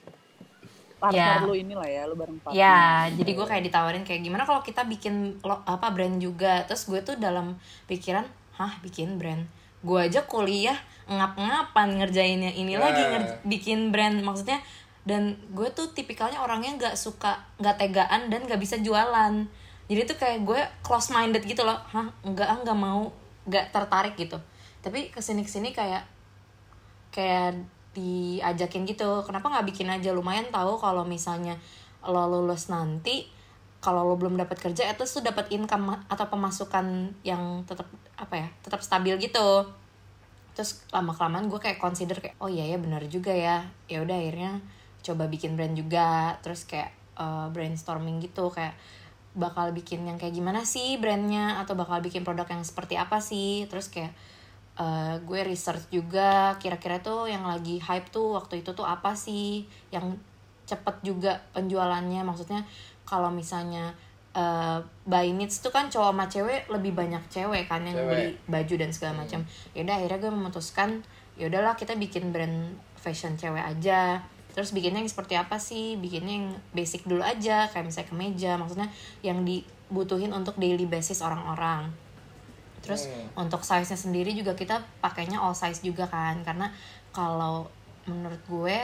[0.97, 1.45] Partner Ya.
[1.45, 2.57] lu inilah ya, lu bareng partner.
[2.57, 6.65] Ya, jadi gue kayak ditawarin kayak gimana kalau kita bikin lo, apa brand juga.
[6.65, 8.25] Terus gue tuh dalam pikiran,
[8.57, 9.45] hah bikin brand.
[9.85, 10.76] Gue aja kuliah
[11.07, 12.81] ngap-ngapan ngerjainnya ini Ya.
[12.81, 14.59] lagi ngerj- bikin brand maksudnya.
[15.06, 19.47] Dan gue tuh tipikalnya orangnya nggak suka, nggak tegaan dan nggak bisa jualan.
[19.87, 23.13] Jadi tuh kayak gue close minded gitu loh, hah nggak ah nggak mau,
[23.47, 24.35] nggak tertarik gitu.
[24.82, 26.02] Tapi ke sini ke sini kayak
[27.13, 27.54] kayak
[27.97, 29.25] diajakin gitu.
[29.25, 30.13] Kenapa nggak bikin aja?
[30.13, 31.56] Lumayan tahu kalau misalnya
[32.06, 33.26] lo lulus nanti
[33.82, 37.87] kalau lo belum dapat kerja least tuh dapat income atau pemasukan yang tetap
[38.19, 39.65] apa ya tetap stabil gitu.
[40.56, 43.67] Terus lama kelamaan gue kayak consider kayak oh iya ya benar juga ya.
[43.87, 44.61] Ya udah akhirnya
[45.06, 46.37] coba bikin brand juga.
[46.43, 48.75] Terus kayak eh, brainstorming gitu kayak
[49.37, 51.61] bakal bikin yang kayak gimana sih brandnya?
[51.63, 53.71] Atau bakal bikin produk yang seperti apa sih?
[53.71, 54.11] Terus kayak
[54.76, 59.65] eh, gue research juga kira-kira tuh yang lagi hype tuh waktu itu tuh apa sih
[59.91, 60.17] yang
[60.69, 62.23] cepet juga penjualannya?
[62.23, 62.62] Maksudnya
[63.08, 63.97] kalau misalnya
[64.36, 68.10] eh, by needs tuh kan cowok sama cewek lebih banyak cewek kan yang Cewek.
[68.12, 69.41] beli baju dan segala macam.
[69.73, 70.89] Yaudah akhirnya gue memutuskan
[71.36, 74.25] yaudahlah kita bikin brand fashion cewek aja.
[74.56, 76.00] Terus bikinnya yang seperti apa sih?
[76.00, 78.52] Bikinnya yang basic dulu aja kayak misalnya kemeja.
[78.56, 78.89] Maksudnya
[79.21, 81.93] yang dibutuhin untuk daily basis orang-orang
[82.87, 83.45] terus Hmm.
[83.51, 86.71] untuk size nya sendiri juga kita pakainya all size juga kan karena
[87.11, 87.67] kalau
[88.07, 88.79] menurut gue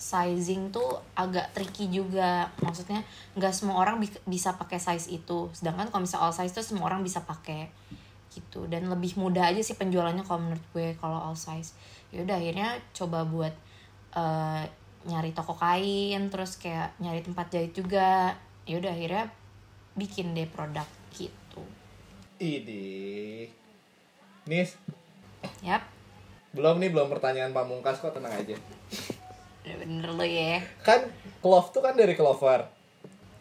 [0.00, 2.48] sizing tuh agak tricky juga.
[2.64, 3.04] Maksudnya
[3.36, 5.52] nggak semua orang bi- bisa pakai size itu.
[5.52, 7.68] Sedangkan kalau misalnya all size tuh semua orang bisa pakai
[8.32, 8.64] gitu.
[8.64, 11.76] Dan lebih mudah aja sih penjualannya kalau menurut gue kalau all size.
[12.16, 13.52] Yaudah akhirnya coba buat
[14.16, 14.64] eh,
[15.04, 18.32] nyari toko kain terus kayak nyari tempat jahit juga.
[18.64, 19.28] Yaudah akhirnya
[20.00, 21.39] bikin deh produk gitu
[22.40, 23.44] Idi.
[24.42, 24.74] Nis,
[25.60, 25.84] yap
[26.50, 28.56] belum nih belum pertanyaan pamungkas kok tenang aja.
[29.62, 31.06] bener lo ya Kan
[31.38, 32.66] clove tuh kan dari clover.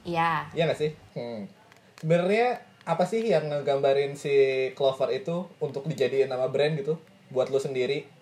[0.03, 0.91] Iya, Iya gak sih?
[1.15, 1.49] Hmm.
[1.97, 4.29] Sebenarnya apa sih yang ngegambarin si
[4.73, 8.19] clover itu untuk dijadiin nama brand gitu buat lu sendiri?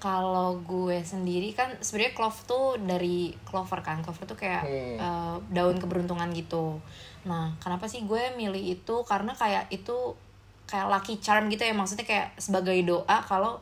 [0.00, 4.96] kalau gue sendiri kan sebenarnya clove tuh dari clover kan clover tuh kayak Hmm.
[4.96, 6.80] eh, daun keberuntungan gitu
[7.26, 8.96] nah kenapa sih gue milih itu?
[9.04, 10.16] Karena kayak itu
[10.64, 11.74] kayak lucky charm gitu ya.
[11.76, 13.60] Maksudnya kayak sebagai doa kalau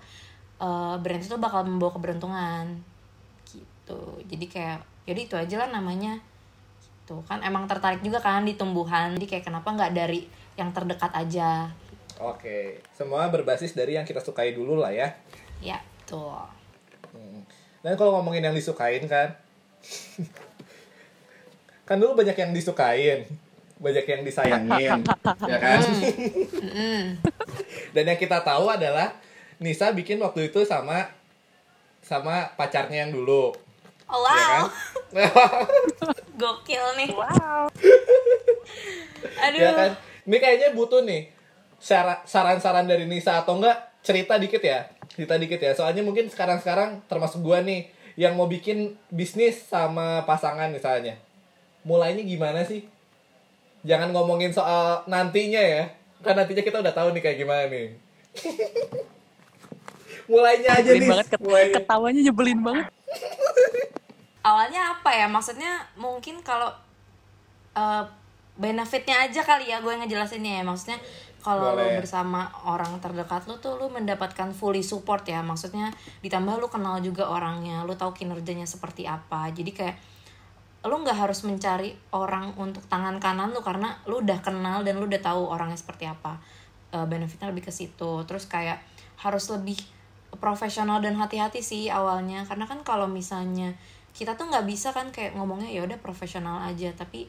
[0.62, 2.66] eh, brand itu bakal membawa keberuntungan.
[3.48, 4.00] Gitu.
[4.28, 6.20] Jadi kayak jadi itu aja lah namanya.
[6.82, 7.18] Gitu.
[7.26, 9.16] Kan emang tertarik juga kan di tumbuhan.
[9.16, 11.70] Jadi kayak kenapa nggak dari yang terdekat aja?
[12.18, 15.14] Oke, semua berbasis dari yang kita sukai dulu lah ya.
[15.62, 16.34] ya tuh
[17.08, 17.40] Hmm.
[17.80, 19.32] Dan kalau ngomongin yang disukain kan,
[21.88, 23.24] kan dulu banyak yang disukain,
[23.78, 25.06] banyak yang disayangin,
[25.52, 25.80] ya kan?
[27.94, 29.14] Dan yang kita tahu adalah
[29.62, 31.10] Nisa bikin waktu itu sama
[32.02, 33.52] sama pacarnya yang dulu,
[34.08, 34.62] oh ya kan?
[35.12, 35.62] wow
[36.40, 37.10] Gokil nih.
[37.12, 37.66] Wow.
[39.42, 39.58] Aduh.
[39.58, 39.90] ya kan
[40.28, 41.30] ini kayaknya butuh nih
[41.80, 47.02] sara- saran-saran dari Nisa atau enggak cerita dikit ya cerita dikit ya soalnya mungkin sekarang-sekarang
[47.10, 51.18] termasuk gua nih yang mau bikin bisnis sama pasangan misalnya
[51.82, 52.84] mulainya gimana sih
[53.88, 55.88] jangan ngomongin soal nantinya ya.
[56.20, 57.88] Kan nantinya kita udah tahu nih kayak gimana nih.
[60.28, 61.08] Mulainya aja Nyebelin nih.
[61.08, 61.74] banget ket- mulainya.
[61.80, 62.86] ketawanya nyebelin banget.
[64.48, 65.26] awalnya apa ya?
[65.26, 66.68] Maksudnya mungkin kalau
[67.72, 68.04] eh,
[68.58, 70.64] benefitnya aja kali ya gue ngejelasinnya ya.
[70.66, 70.98] Maksudnya
[71.40, 71.96] kalau lu Boleh.
[72.02, 75.40] bersama orang terdekat lu tuh lu mendapatkan fully support ya.
[75.40, 75.88] Maksudnya
[76.20, 79.48] ditambah lu kenal juga orangnya lu tahu kinerjanya seperti apa.
[79.48, 79.96] Jadi kayak
[80.86, 85.10] lu nggak harus mencari orang untuk tangan kanan lu karena lu udah kenal dan lu
[85.10, 86.38] udah tahu orangnya seperti apa.
[86.94, 88.22] Eh, benefitnya lebih ke situ.
[88.24, 88.78] Terus kayak
[89.18, 89.76] harus lebih
[90.38, 92.46] profesional dan hati-hati sih awalnya.
[92.46, 93.74] Karena kan kalau misalnya
[94.14, 96.94] kita tuh nggak bisa kan kayak ngomongnya ya udah profesional aja.
[96.94, 97.26] Tapi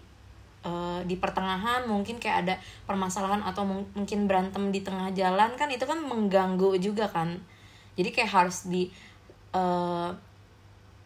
[0.62, 5.68] eh, di pertengahan mungkin kayak ada permasalahan atau mung- mungkin berantem di tengah jalan kan
[5.74, 7.34] itu kan mengganggu juga kan.
[7.98, 8.94] Jadi kayak harus di
[9.58, 10.29] eh,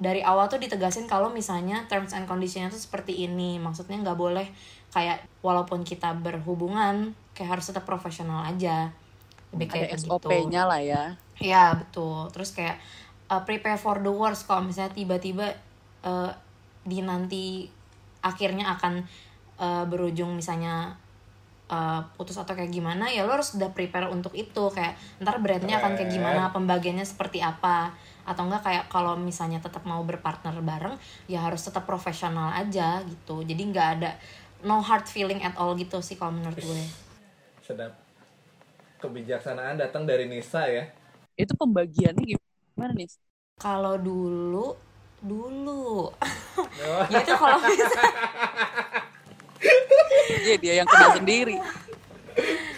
[0.03, 3.55] dari awal tuh ditegasin kalau misalnya terms and conditionnya tuh seperti ini.
[3.55, 4.51] Maksudnya nggak boleh
[4.91, 8.91] kayak walaupun kita berhubungan kayak harus tetap profesional aja.
[9.55, 11.03] Lebih Ada kayak begitu SOP-nya lah ya.
[11.39, 12.27] Ya betul.
[12.35, 12.77] Terus kayak
[13.31, 14.43] uh, prepare for the worst.
[14.43, 15.55] Kalau misalnya tiba-tiba
[16.03, 16.35] uh,
[16.83, 17.71] di nanti
[18.19, 19.07] akhirnya akan
[19.63, 20.99] uh, berujung misalnya
[21.71, 24.67] uh, putus atau kayak gimana ya lo harus udah prepare untuk itu.
[24.67, 29.83] Kayak ntar brandnya akan kayak gimana pembagiannya seperti apa atau enggak kayak kalau misalnya tetap
[29.83, 30.95] mau berpartner bareng
[31.31, 33.43] ya harus tetap profesional aja gitu.
[33.43, 34.11] Jadi nggak ada
[34.63, 36.83] no hard feeling at all gitu sih kalau menurut gue.
[37.63, 37.93] Sedap.
[39.01, 40.87] Kebijaksanaan datang dari Nisa ya.
[41.37, 43.09] Itu pembagiannya gimana nih?
[43.57, 44.75] kalau dulu
[45.23, 46.11] dulu.
[47.11, 48.11] Ya itu kalau misalnya
[50.43, 51.55] Iya dia yang kena sendiri.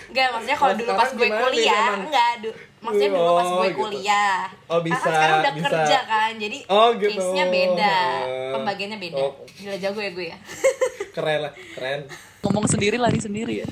[0.10, 3.67] Enggak, maksudnya kalau Oh, dulu pas gue kuliah, enggak, du- maksudnya dulu pas Oh, gue
[3.67, 3.80] gitu.
[3.82, 4.39] kuliah.
[4.65, 5.67] Oh, bisa, sekarang udah bisa.
[5.67, 7.10] kerja kan, jadi Oh, gitu.
[7.12, 8.52] case-nya beda, Oh.
[8.54, 9.17] pembagiannya beda.
[9.19, 9.34] Oh.
[9.52, 10.38] Gila jago ya gue ya.
[11.15, 12.04] keren lah keren
[12.41, 13.67] Ngomong sendiri lari sendiri ya.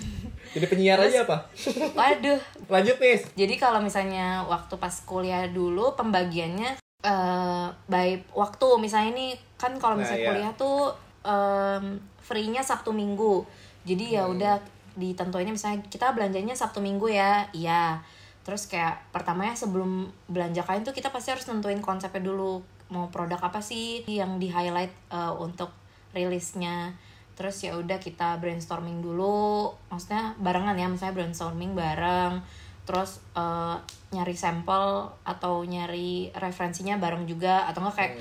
[0.49, 1.51] jadi penyiar aja apa
[1.99, 2.39] Waduh.
[2.67, 9.27] lanjut nih Jadi kalau misalnya waktu pas kuliah dulu pembagiannya eh by waktu misalnya ini
[9.55, 10.29] kan kalau Nah, misalnya iya.
[10.29, 11.85] kuliah tuh em,
[12.17, 13.43] free-nya Sabtu Minggu.
[13.81, 14.33] Jadi ya Hmm.
[14.33, 14.55] udah
[14.93, 17.43] ditentuinnya misalnya kita belanjanya Sabtu Minggu ya.
[17.51, 17.99] Iya.
[18.43, 22.59] Terus kayak pertamanya sebelum belanja kain tuh kita pasti harus nentuin konsepnya dulu
[22.91, 25.71] mau produk apa sih yang di highlight eh, untuk
[26.11, 26.93] rilisnya.
[27.33, 32.43] Terus ya udah kita brainstorming dulu maksudnya barengan ya misalnya brainstorming bareng
[32.83, 33.75] terus eh,
[34.11, 38.13] nyari sampel atau nyari referensinya bareng juga atau enggak kayak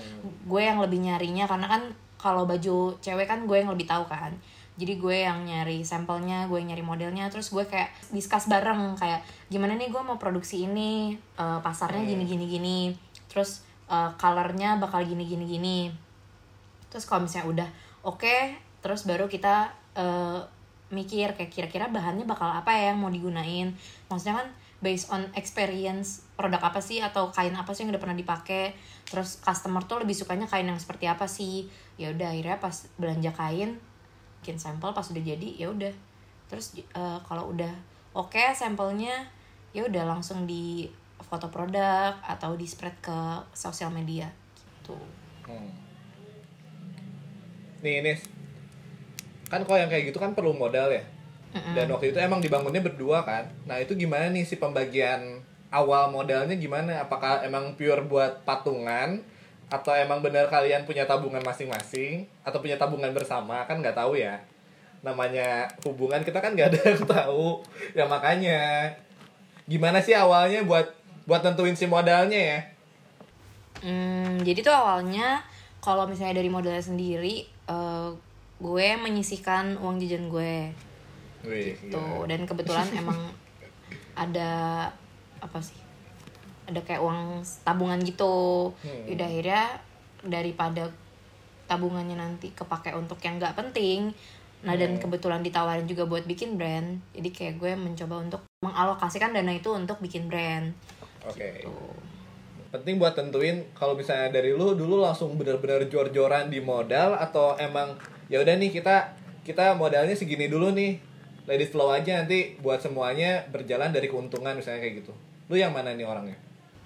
[0.47, 1.83] gue yang lebih nyarinya karena kan
[2.17, 4.31] kalau baju cewek kan gue yang lebih tahu kan
[4.73, 9.21] jadi gue yang nyari sampelnya gue yang nyari modelnya terus gue kayak discuss bareng kayak
[9.53, 12.79] gimana nih gue mau produksi ini eh, pasarnya gini gini gini
[13.33, 15.79] terus eh, colornya bakal gini gini gini.
[16.93, 17.69] Terus kalau misalnya udah
[18.05, 18.37] oke
[18.85, 20.41] terus baru kita eh,
[20.93, 23.73] mikir kayak kira-kira bahannya bakal apa ya yang mau digunain.
[24.13, 24.49] Maksudnya kan
[24.85, 28.77] based on experience produk apa sih atau kain apa sih yang udah pernah dipakai.
[29.09, 31.69] Terus customer tuh lebih sukanya kain yang seperti apa sih?
[31.97, 33.81] Ya udah akhirnya pas belanja kain
[34.43, 35.95] bikin sampel pas udah jadi ya udah.
[36.51, 37.71] Terus eh, kalau udah
[38.19, 39.31] oke sampelnya
[39.71, 40.91] ya udah langsung di
[41.23, 43.19] foto produk atau di spread ke
[43.55, 44.27] sosial media
[44.59, 44.99] gitu.
[45.47, 45.71] Hmm.
[47.83, 48.27] nih Nis.
[49.47, 51.03] Kan kalau yang kayak gitu kan perlu modal ya.
[51.53, 53.45] Dan waktu itu emang dibangunnya berdua kan.
[53.69, 57.05] Nah itu gimana nih si pembagian awal modalnya gimana?
[57.05, 59.21] Apakah emang pure buat patungan
[59.73, 62.29] atau emang benar kalian punya tabungan masing-masing?
[62.45, 63.65] Atau punya tabungan bersama?
[63.65, 64.37] Kan nggak tahu ya.
[65.01, 67.65] Namanya hubungan kita kan nggak ada yang tahu.
[67.97, 68.93] Ya makanya.
[69.65, 70.93] Gimana sih awalnya buat
[71.25, 72.61] buat tentuin si modalnya ya?
[73.81, 75.41] Hmm, jadi tuh awalnya
[75.81, 78.09] kalau misalnya dari modalnya sendiri, eh,
[78.63, 80.71] gue menyisihkan uang jajan gue.
[81.43, 82.31] Wih, gila.
[82.31, 83.19] dan kebetulan emang
[84.15, 84.51] ada
[85.43, 85.82] apa sih?
[86.69, 88.71] Ada kayak uang tabungan gitu.
[88.71, 89.11] Hmm.
[89.11, 89.65] Udah akhirnya
[90.23, 90.87] daripada
[91.67, 94.15] tabungannya nanti kepake untuk yang nggak penting.
[94.63, 99.51] Nah dan kebetulan ditawarin juga buat bikin brand, jadi kayak gue mencoba untuk mengalokasikan dana
[99.51, 100.71] itu untuk bikin brand.
[101.27, 101.95] oke Tuh.
[102.71, 107.93] penting buat tentuin kalau misalnya dari lu dulu langsung bener-bener jor-joran di modal atau emang
[108.33, 109.13] ya udah nih kita
[109.45, 110.97] kita modalnya segini dulu nih
[111.53, 115.13] it flow aja nanti buat semuanya berjalan dari keuntungan misalnya kayak gitu
[115.53, 116.39] lu yang mana nih orangnya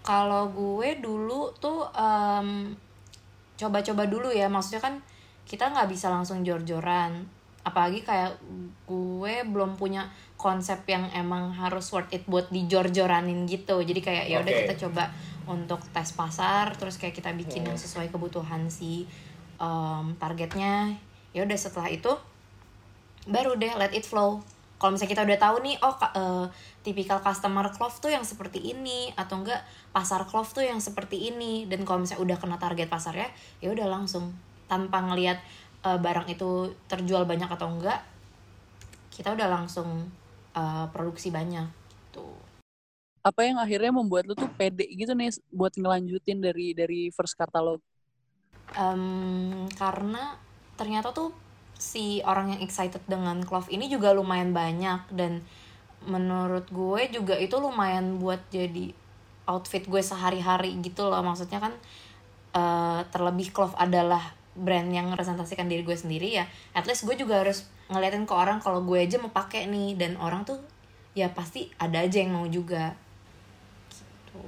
[0.07, 2.71] Kalau gue dulu tuh em,
[3.59, 4.47] coba-coba dulu ya.
[4.47, 4.95] Maksudnya kan
[5.43, 7.27] kita nggak bisa langsung jor-joran.
[7.67, 8.39] Apalagi kayak
[8.87, 10.07] gue belum punya
[10.39, 13.83] konsep yang emang harus worth it buat dijor-joranin gitu.
[13.83, 14.61] Jadi kayak ya udah Oke.
[14.71, 15.11] kita coba
[15.51, 19.11] untuk tes pasar terus kayak kita bikin yang sesuai kebutuhan si
[19.59, 20.95] em, targetnya.
[21.35, 22.15] Ya udah setelah itu
[23.27, 24.39] baru deh let it flow
[24.77, 26.47] kalau misalnya kita udah tahu nih oh eh,
[26.85, 29.61] tipikal customer cloth tuh yang seperti ini atau enggak
[29.93, 33.29] pasar cloth tuh yang seperti ini dan kalau misalnya udah kena target pasarnya
[33.65, 34.37] ya udah langsung
[34.69, 35.39] tanpa ngelihat
[35.87, 38.01] eh, barang itu terjual banyak atau enggak
[39.15, 39.89] kita udah langsung
[40.57, 41.67] eh, produksi banyak
[42.13, 42.27] gitu
[43.29, 47.83] Apa yang akhirnya membuat lu tuh pede gitu nih buat ngelanjutin dari dari first catalog?
[48.77, 50.37] Em, karena
[50.79, 51.29] ternyata tuh
[51.77, 55.13] si orang yang excited dengan clove ini juga lumayan banyak.
[55.13, 55.45] Dan
[56.05, 58.93] menurut gue juga itu lumayan buat jadi
[59.47, 61.23] outfit gue sehari-hari gitu loh.
[61.23, 61.73] Maksudnya kan
[62.57, 67.45] eh, terlebih clove adalah brand yang merepresentasikan diri gue sendiri ya at least gue juga
[67.45, 69.95] harus ngeliatin ke orang kalau gue aja mau pakai nih.
[69.95, 70.59] Dan orang tuh
[71.17, 72.93] ya pasti ada aja yang mau juga.
[73.89, 74.41] Gitu.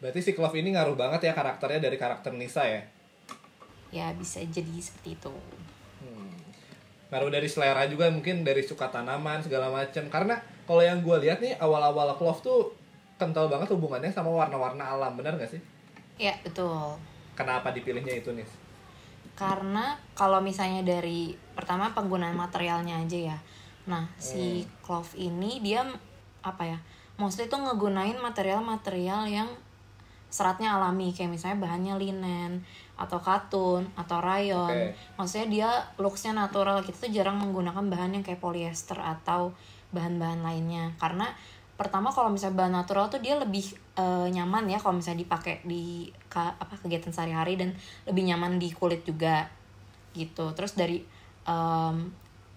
[0.00, 2.82] Berarti si Clove ini ngaruh banget ya karakternya dari karakter Nisa ya.
[3.92, 5.34] Ya bisa jadi seperti itu
[7.12, 10.00] Ngaruh dari selera juga mungkin dari suka tanaman segala macam.
[10.08, 10.32] Karena
[10.64, 12.72] kalau yang gue lihat nih awal-awal Clove tuh
[13.20, 15.60] kental banget hubungannya sama warna-warna alam, benar gak sih?
[16.16, 16.96] ya betul
[17.36, 18.48] Kenapa dipilihnya itu nih?
[19.32, 23.38] karena kalau misalnya dari pertama penggunaan materialnya aja ya
[23.88, 25.82] nah si clove ini dia
[26.44, 26.78] apa ya
[27.18, 29.48] mostly tuh ngegunain material-material yang
[30.32, 32.62] seratnya alami kayak misalnya bahannya linen
[33.02, 34.94] atau katun atau rayon.
[34.94, 34.94] Oke.
[35.18, 36.86] maksudnya dia looksnya natural.
[36.86, 39.50] Kita tuh jarang menggunakan bahan yang kayak polyester atau
[39.90, 40.94] bahan-bahan lainnya.
[41.02, 41.26] Karena
[41.74, 43.66] pertama kalau misalnya bahan natural tuh dia lebih
[43.98, 47.74] eh, nyaman ya kalau misalnya dipakai di ka- apa kegiatan sehari-hari dan
[48.06, 49.50] lebih nyaman di kulit juga
[50.14, 50.54] gitu.
[50.54, 51.02] Terus dari
[51.42, 51.96] em,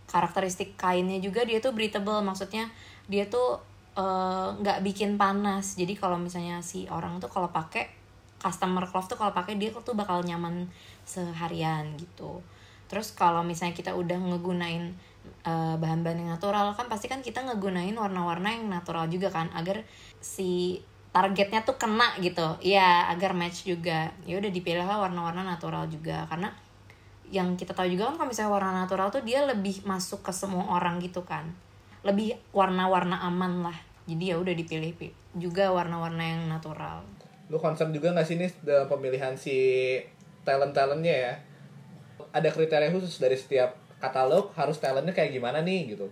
[0.06, 2.22] karakteristik kainnya juga dia tuh breathable.
[2.22, 2.70] Maksudnya
[3.10, 3.58] dia tuh
[3.98, 5.74] eh, nggak bikin panas.
[5.74, 8.05] Jadi kalau misalnya si orang tuh kalau pakai
[8.46, 10.70] customer cloth tuh kalau pakai dia tuh bakal nyaman
[11.02, 12.46] seharian gitu.
[12.86, 14.94] Terus kalau misalnya kita udah ngegunain
[15.42, 19.82] eh, bahan-bahan yang natural kan pasti kan kita ngegunain warna-warna yang natural juga kan agar
[20.22, 20.78] si
[21.10, 22.46] targetnya tuh kena gitu.
[22.62, 24.14] Ya agar match juga.
[24.30, 26.30] Ya udah dipilih lah warna-warna natural juga.
[26.30, 26.54] Karena
[27.26, 30.70] yang kita tahu juga kan kalau misalnya warna natural tuh dia lebih masuk ke semua
[30.70, 31.50] orang gitu kan.
[32.06, 33.78] Lebih warna-warna aman lah.
[34.06, 37.02] Jadi ya udah dipilih pi- juga warna-warna yang natural
[37.50, 39.98] Lu concern juga gak sih nih dalam pemilihan si
[40.46, 41.34] talent-talentnya ya?
[42.36, 46.08] Ada kriteria khusus dari setiap katalog harus talentnya kayak gimana nih gitu?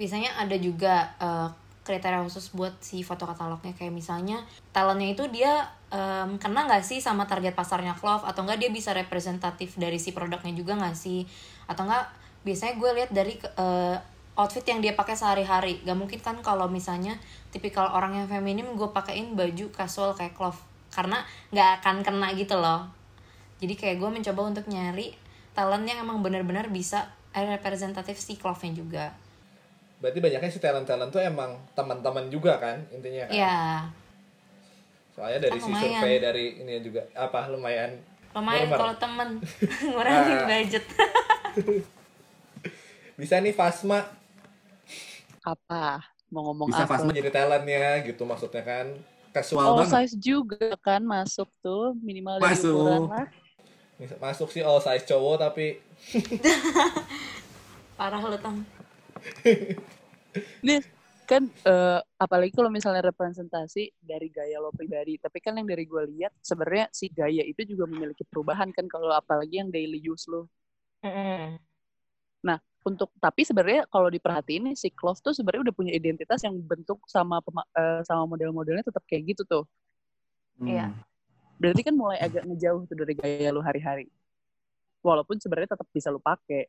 [0.00, 1.48] biasanya ada juga eh,
[1.82, 4.38] kriteria khusus buat si foto katalognya kayak misalnya
[4.70, 8.94] talentnya itu dia em, kena nggak sih sama target pasarnya Clove atau enggak dia bisa
[8.94, 11.26] representatif dari si produknya juga nggak sih
[11.66, 12.06] atau enggak
[12.46, 13.96] biasanya gue lihat dari eh,
[14.34, 15.80] outfit yang dia pakai sehari-hari.
[15.82, 20.56] Gak mungkin kan kalau misalnya tipikal orang yang feminim gue pakein baju casual kayak Clove
[20.88, 22.88] karena nggak akan kena gitu loh.
[23.58, 25.12] Jadi kayak gue mencoba untuk nyari
[25.52, 29.04] talent yang emang benar-benar bisa representatif si Clove-nya juga.
[29.98, 33.32] Berarti banyaknya si talent-talent tuh emang teman-teman juga kan intinya kan?
[33.32, 33.58] Iya,
[35.12, 35.92] Soalnya dari Kan si lumayan.
[35.94, 37.92] survei dari ini juga apa lumayan.
[38.32, 39.28] Lumayan kalau temen.
[39.86, 40.46] Ngurangin Ah.
[40.48, 40.84] budget.
[43.14, 44.00] Bisa nih Fasma
[45.42, 46.02] Apa?
[46.30, 46.96] Mau ngomong bisa apa?
[46.96, 48.86] Fasma jadi talentnya gitu maksudnya kan
[49.32, 52.74] casual All banget size juga kan masuk tuh minimal dari Masuk.
[52.76, 53.28] ukuran lah.
[54.20, 55.78] Masuk sih all size cowok tapi
[57.98, 58.58] Parah lu tang.
[60.66, 60.80] Nih
[61.22, 65.16] kan eh, apalagi kalau misalnya representasi dari gaya lo pribadi.
[65.22, 69.12] Tapi kan yang dari gue lihat sebenarnya si gaya itu juga memiliki perubahan kan kalau
[69.14, 70.50] apalagi yang daily use lo.
[72.42, 76.98] Nah, untuk tapi sebenarnya kalau diperhatiin si Clove tuh sebenarnya udah punya identitas yang bentuk
[77.06, 79.64] sama pema- eh, sama model-modelnya tetap kayak gitu tuh.
[80.62, 80.90] Iya.
[81.62, 84.10] Berarti kan mulai agak ngejauh tuh dari gaya lu hari-hari.
[85.02, 86.66] Walaupun sebenarnya tetap bisa lu pakai.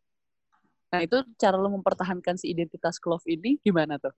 [0.93, 4.13] Nah, itu cara lu mempertahankan si identitas Clove ini gimana tuh?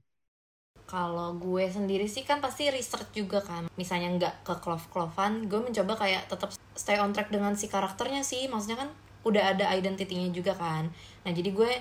[0.86, 3.72] Kalau gue sendiri sih kan pasti research juga kan.
[3.80, 8.52] Misalnya nggak ke clove-clovean, gue mencoba kayak tetap stay on track dengan si karakternya sih.
[8.52, 8.90] Maksudnya kan
[9.26, 10.88] udah ada identitinya juga kan.
[11.26, 11.72] Nah jadi gue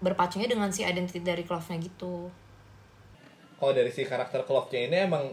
[0.00, 2.32] berpacunya dengan si identity dari clove-nya gitu.
[3.60, 5.24] kalau dari si karakter Clove-nya ini emang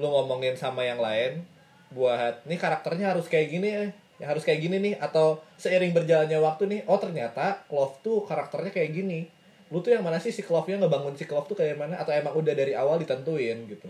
[0.00, 1.44] lu ngomongin sama yang lain
[1.92, 3.90] buat nih karakternya harus kayak gini eh.
[4.16, 8.72] ya harus kayak gini nih atau seiring berjalannya waktu nih oh ternyata Clove tuh karakternya
[8.72, 9.28] kayak gini
[9.68, 12.32] lu tuh yang mana sih si Clove-nya ngebangun si Clove tuh kayak mana atau emang
[12.32, 13.88] udah dari awal ditentuin gitu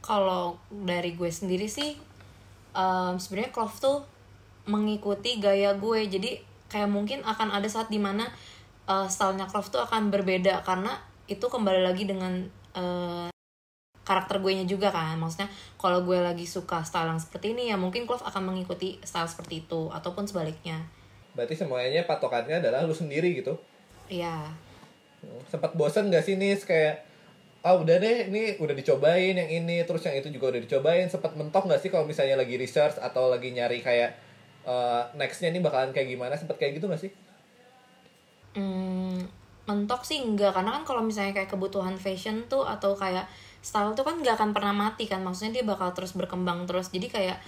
[0.00, 2.00] Kalau dari gue sendiri sih
[2.72, 3.98] um, sebenarnya Clove tuh
[4.66, 6.00] mengikuti gaya gue.
[6.08, 6.30] Jadi
[6.70, 8.28] kayak mungkin akan ada saat di mana
[8.90, 10.64] uh, stylenya Clove tuh akan berbeda.
[10.66, 10.98] Karena
[11.30, 12.44] itu kembali lagi dengan
[12.74, 13.30] uh,
[14.10, 15.14] karakter gue nya juga kan.
[15.22, 15.46] Maksudnya
[15.78, 19.62] kalau gue lagi suka style yang seperti ini ya mungkin Clove akan mengikuti style seperti
[19.62, 20.82] itu ataupun sebaliknya.
[21.30, 23.54] Berarti semuanya patokannya adalah lu sendiri gitu?
[24.10, 24.50] Iya.
[25.46, 27.06] Sempat bosen gak sih nih kayak
[27.60, 29.86] ah udah deh ini udah dicobain yang ini.
[29.86, 31.06] Terus yang itu juga udah dicobain.
[31.06, 34.29] Sempat mentok gak sih kalau misalnya lagi research atau lagi nyari kayak
[34.64, 36.34] uh, nextnya ini bakalan kayak gimana?
[36.36, 37.12] Sempat kayak gitu gak sih?
[38.50, 39.22] Hmm,
[39.70, 43.30] mentok sih enggak karena kan kalau misalnya kayak kebutuhan fashion tuh atau kayak
[43.62, 45.22] style tuh kan nggak akan pernah mati kan.
[45.22, 46.90] Maksudnya dia bakal terus berkembang terus.
[46.90, 47.38] Jadi kayak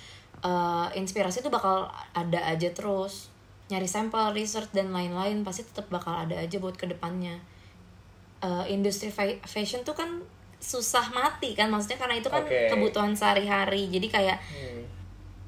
[0.44, 3.32] uh, inspirasi tuh bakal ada aja terus.
[3.72, 7.40] Nyari sampel research dan lain-lain pasti tetap bakal ada aja buat ke depannya.
[8.42, 9.08] Uh, industri
[9.46, 10.22] fashion tuh kan
[10.62, 11.72] susah mati kan.
[11.72, 12.68] Maksudnya karena itu kan okay.
[12.70, 13.88] kebutuhan sehari-hari.
[13.88, 14.82] Jadi kayak hmm.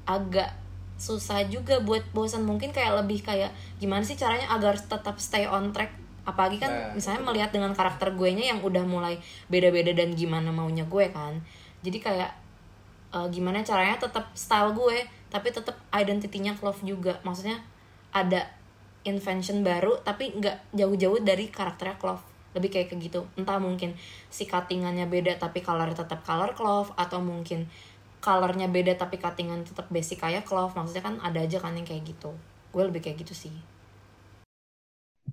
[0.09, 0.64] agak
[0.95, 2.47] susah juga buat bosan.
[2.47, 5.91] Mungkin kayak lebih kayak gimana sih caranya agar tetap stay on track?
[6.25, 7.29] Apalagi kan nah, misalnya betul.
[7.31, 11.37] melihat dengan karakter gue nya yang udah mulai beda-beda dan gimana maunya gue kan.
[11.85, 12.31] Jadi kayak
[13.13, 17.19] uh, gimana caranya tetap style gue tapi tetap identitinya Clove juga.
[17.21, 17.61] Maksudnya
[18.15, 18.47] ada
[19.05, 22.23] invention baru tapi nggak jauh-jauh dari karakternya Clove.
[22.57, 23.27] Lebih kayak ke gitu.
[23.37, 23.93] Entah mungkin
[24.31, 27.67] si cuttingannya beda tapi colornya tetap color clove atau mungkin
[28.25, 32.09] colornya beda tapi cuttingan tetap basic kayak clove maksudnya kan ada aja kan yang kayak
[32.09, 32.33] gitu.
[32.73, 33.53] Gue lebih kayak gitu sih.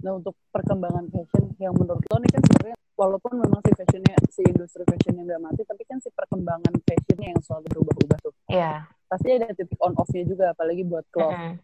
[0.05, 4.43] Nah untuk perkembangan fashion yang menurut lo nih kan sebenarnya walaupun memang si fashionnya si
[4.45, 8.35] industri fashionnya nggak mati tapi kan si perkembangan fashionnya yang selalu berubah-ubah tuh.
[8.53, 8.61] Iya.
[8.61, 8.79] Yeah.
[9.13, 11.57] pasti ada titik on offnya juga apalagi buat clove mm -hmm.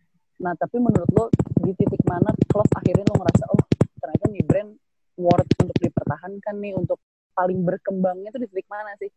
[0.44, 1.32] nah tapi menurut lo
[1.64, 3.62] di titik mana clove akhirnya lo ngerasa oh
[4.04, 4.70] ternyata nih brand
[5.16, 7.00] worth untuk dipertahankan nih untuk
[7.32, 9.08] paling berkembangnya tuh di titik mana sih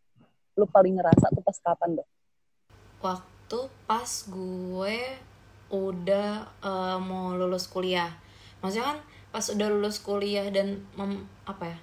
[0.61, 2.09] lu paling ngerasa tuh pas kapan dong
[3.01, 4.97] waktu pas gue
[5.71, 8.11] udah uh, mau lulus kuliah.
[8.59, 8.99] Maksudnya kan
[9.31, 11.77] pas udah lulus kuliah dan mem, apa ya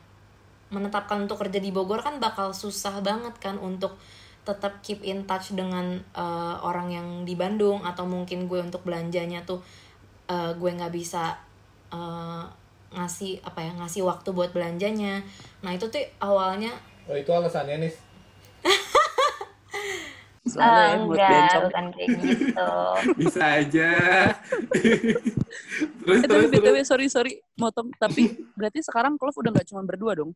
[0.68, 3.96] menetapkan untuk kerja di Bogor kan bakal susah banget kan untuk
[4.44, 9.48] tetap keep in touch dengan uh, orang yang di Bandung atau mungkin gue untuk belanjanya
[9.48, 9.64] tuh
[10.28, 11.40] uh, gue nggak bisa
[11.88, 12.44] uh,
[12.92, 15.24] ngasih apa ya ngasih waktu buat belanjanya.
[15.64, 16.76] Nah itu tuh awalnya
[17.08, 17.92] oh itu alasannya nih
[20.48, 22.72] Soalnya oh, enggak, bukan kayak gitu.
[23.20, 23.90] Bisa aja.
[26.02, 27.92] terus, eh, terus, tapi BTW, sorry, sorry, motong.
[28.00, 30.32] Tapi berarti sekarang Clove udah nggak cuma berdua dong?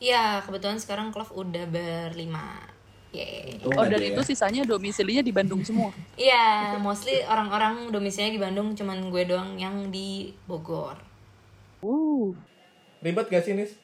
[0.00, 2.68] Iya, kebetulan sekarang Clove udah berlima.
[3.10, 3.58] Yeay.
[3.66, 4.14] Oh, dari ya.
[4.14, 5.90] itu sisanya domisilinya di Bandung semua?
[6.14, 10.94] Iya, mostly orang-orang domisilinya di Bandung, cuman gue doang yang di Bogor.
[11.82, 12.30] Uh.
[13.02, 13.74] Ribet gak sih, Nis?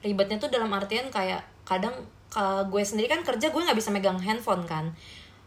[0.00, 1.92] Ribetnya tuh dalam artian kayak kadang
[2.30, 4.94] ke gue sendiri kan kerja gue nggak bisa megang handphone kan.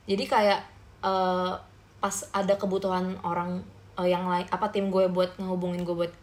[0.04, 0.62] Jadi kayak
[1.00, 1.56] uh,
[2.04, 3.64] pas ada kebutuhan orang
[3.96, 6.14] uh, yang lain apa tim gue buat ngehubungin gue buat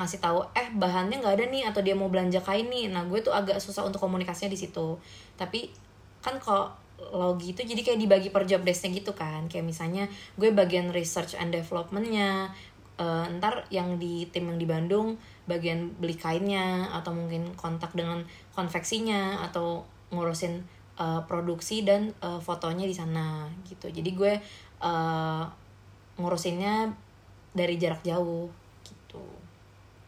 [0.00, 2.88] ngasih tahu eh bahannya nggak ada nih atau dia mau belanja kain nih.
[2.88, 4.96] Nah gue tuh agak susah untuk komunikasinya di situ.
[5.36, 5.68] Tapi
[6.24, 9.44] kan kalau lo gitu jadi kayak dibagi per job desknya gitu kan.
[9.52, 10.08] Kayak misalnya
[10.40, 12.54] gue bagian research and developmentnya
[12.98, 18.22] uh, ntar yang di tim yang di Bandung bagian beli kainnya atau mungkin kontak dengan
[18.52, 20.64] konveksinya atau ngurusin
[20.96, 23.92] uh, produksi dan uh, fotonya di sana gitu.
[23.92, 24.32] Jadi gue
[24.82, 25.44] uh,
[26.18, 26.92] ngurusinnya
[27.54, 28.50] dari jarak jauh
[28.84, 29.24] gitu.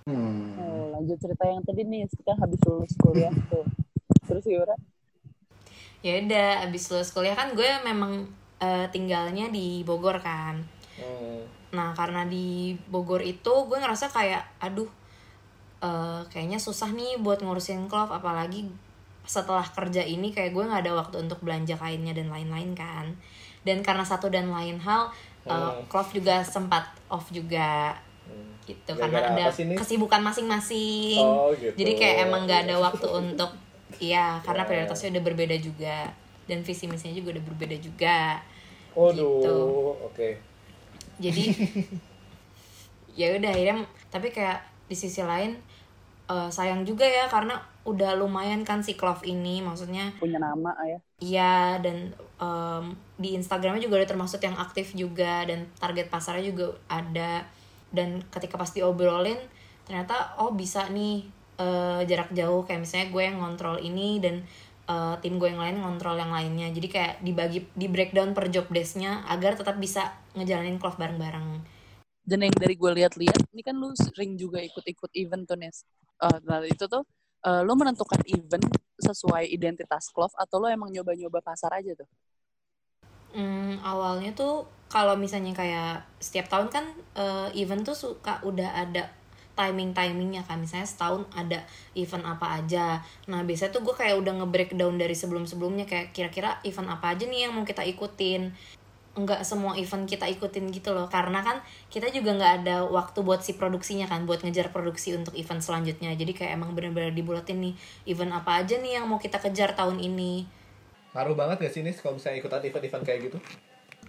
[0.08, 0.56] Hmm.
[0.58, 3.66] oh, lanjut cerita yang tadi nih kita habis lulus kuliah tuh.
[4.26, 4.76] Terus Yura?
[6.00, 8.26] Ya udah habis lulus kuliah kan gue memang
[8.58, 10.64] uh, tinggalnya di Bogor kan.
[10.96, 14.90] Hmm nah karena di Bogor itu gue ngerasa kayak aduh
[15.82, 18.66] uh, kayaknya susah nih buat ngurusin klub apalagi
[19.30, 23.14] setelah kerja ini kayak gue nggak ada waktu untuk belanja kainnya dan lain-lain kan.
[23.62, 25.14] Dan karena satu dan lain hal
[25.46, 26.10] uh, hmm.
[26.10, 27.94] juga sempat off juga
[28.26, 28.66] hmm.
[28.66, 28.92] gitu.
[28.98, 31.22] Ya, karena ada kesibukan masing-masing.
[31.22, 31.78] Oh, gitu.
[31.78, 33.54] jadi kayak emang nggak ada waktu untuk
[34.02, 36.10] iya karena ya, prioritasnya udah berbeda juga.
[36.50, 38.42] Dan visi misinya juga udah berbeda juga.
[38.98, 39.54] Oh gitu.
[40.02, 40.10] oke.
[40.10, 40.50] Okay
[41.20, 41.44] jadi
[43.20, 45.60] ya udah akhirnya tapi kayak di sisi lain
[46.30, 50.98] uh, sayang juga ya karena udah lumayan kan si Clove ini maksudnya punya nama ya.
[51.20, 56.78] Iya dan um, di Instagramnya juga udah termasuk yang aktif juga dan target pasarnya juga
[56.86, 57.44] ada.
[57.90, 59.40] Dan ketika pas diobrolin
[59.82, 61.26] ternyata oh bisa nih
[61.58, 62.62] uh, jarak jauh.
[62.62, 64.46] Kayak misalnya gue yang ngontrol ini dan
[64.86, 66.70] uh, tim gue yang lain ngontrol yang lainnya.
[66.70, 71.79] Jadi kayak dibagi di breakdown per job desknya agar tetap bisa ngejalanin clove bareng-bareng
[72.24, 75.82] dan yang dari gue lihat-lihat ini kan lu sering juga ikut-ikut event tuh Nes.
[76.20, 77.02] Uh, nah itu tuh
[77.44, 78.64] uh, lu menentukan event
[79.00, 82.08] sesuai identitas clove atau lu emang nyoba-nyoba pasar aja tuh?
[83.30, 89.06] Hmm, awalnya tuh kalau misalnya kayak setiap tahun kan eh, event tuh suka udah ada
[89.54, 90.58] timing timingnya kan.
[90.58, 91.62] Misalnya setahun ada
[91.94, 92.98] event apa aja.
[93.30, 97.24] Nah biasanya tuh gue kayak udah nge-breakdown dari sebelum sebelumnya kayak kira-kira event apa aja
[97.28, 98.50] nih yang mau kita ikutin
[99.26, 101.06] nggak semua event kita ikutin gitu loh.
[101.06, 101.60] Karena kan
[101.92, 106.12] kita juga nggak ada waktu buat si produksinya kan buat ngejar produksi untuk event selanjutnya.
[106.16, 107.74] Jadi kayak emang bener-bener dibulatin nih
[108.08, 110.48] event apa aja nih yang mau kita kejar tahun ini.
[111.16, 113.38] Ngaruh banget gak sih nih kalau misalnya ikutan event-event kayak gitu?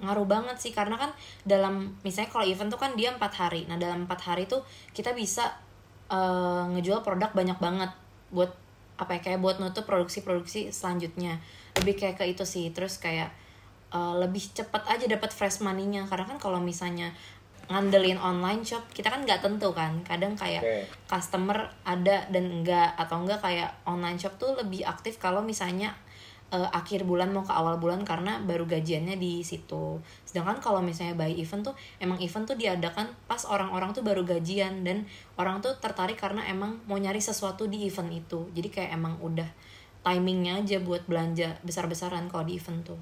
[0.02, 1.14] ngaruh banget sih karena kan
[1.46, 3.70] dalam misalnya kalau event tuh kan dia empat hari.
[3.70, 4.66] Nah dalam empat hari tuh
[4.98, 5.54] kita bisa
[6.10, 7.92] eh, ngejual produk banyak banget
[8.34, 8.52] buat
[8.98, 11.38] apa ya kayak buat nutup produksi-produksi selanjutnya.
[11.78, 12.74] Lebih kayak ke itu sih.
[12.74, 13.30] Terus kayak
[13.92, 17.12] eh, lebih cepat aja dapat fresh money-nya karena kan kalau misalnya
[17.72, 20.84] ngandelin online shop kita kan nggak tentu kan kadang kayak Oke.
[21.08, 25.96] customer ada dan enggak atau enggak kayak online shop tuh lebih aktif kalau misalnya
[26.52, 30.04] eh, akhir bulan mau ke awal bulan karena baru gajiannya di situ.
[30.28, 34.84] Sedangkan kalau misalnya by event tuh emang event tuh diadakan pas orang-orang tuh baru gajian
[34.84, 35.08] dan
[35.40, 38.52] orang tuh tertarik karena emang mau nyari sesuatu di event itu.
[38.52, 39.48] Jadi kayak emang udah
[40.04, 43.00] timingnya aja buat belanja besar-besaran kalau di event tuh.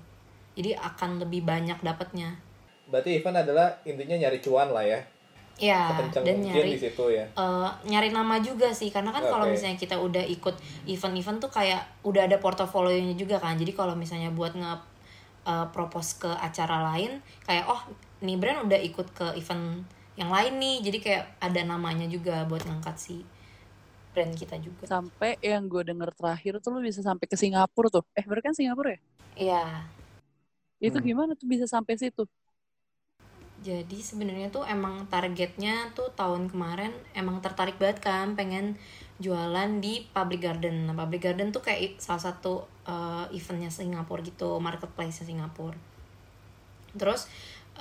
[0.60, 2.36] Jadi akan lebih banyak dapatnya.
[2.91, 4.99] Berarti event adalah intinya nyari cuan lah ya.
[5.60, 7.28] Ya, Kekencang dan nyari di situ ya.
[7.36, 9.60] eh, nyari nama juga sih karena kan kalau Oke.
[9.60, 10.55] misalnya kita udah ikut
[10.88, 14.74] event-event tuh kayak udah ada portofolionya juga kan jadi kalau misalnya buat nge
[15.51, 17.82] eh, propose ke acara lain kayak oh
[18.24, 19.84] nih brand udah ikut ke event
[20.16, 23.28] yang lain nih jadi kayak ada namanya juga buat ngangkat si
[24.16, 28.03] brand kita juga Sampai yang gue denger terakhir tuh lu bisa sampai ke Singapura tuh.
[28.18, 28.99] Eh, berarti kan Singapura ya?
[29.39, 29.64] iya
[30.88, 31.08] Itu Hmm.
[31.08, 32.24] gimana tuh bisa sampai situ?
[33.68, 38.66] jadi sebenarnya tuh emang targetnya tuh tahun kemarin emang tertarik banget kan pengen
[39.24, 40.76] jualan di Public Garden.
[40.88, 42.54] Nah, Public Garden tuh kayak salah satu
[42.94, 45.76] uh, eventnya Singapura gitu, marketplace Singapura.
[46.98, 47.30] Terus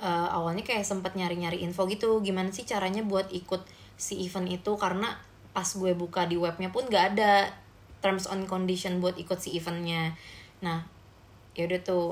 [0.01, 3.61] uh, awalnya kayak sempet nyari-nyari info gitu, gimana sih caranya buat ikut
[3.99, 5.17] si event itu karena
[5.51, 7.51] pas gue buka di webnya pun gak ada
[7.99, 10.15] terms on condition buat ikut si eventnya.
[10.63, 10.85] Nah,
[11.57, 12.05] ya udah tuh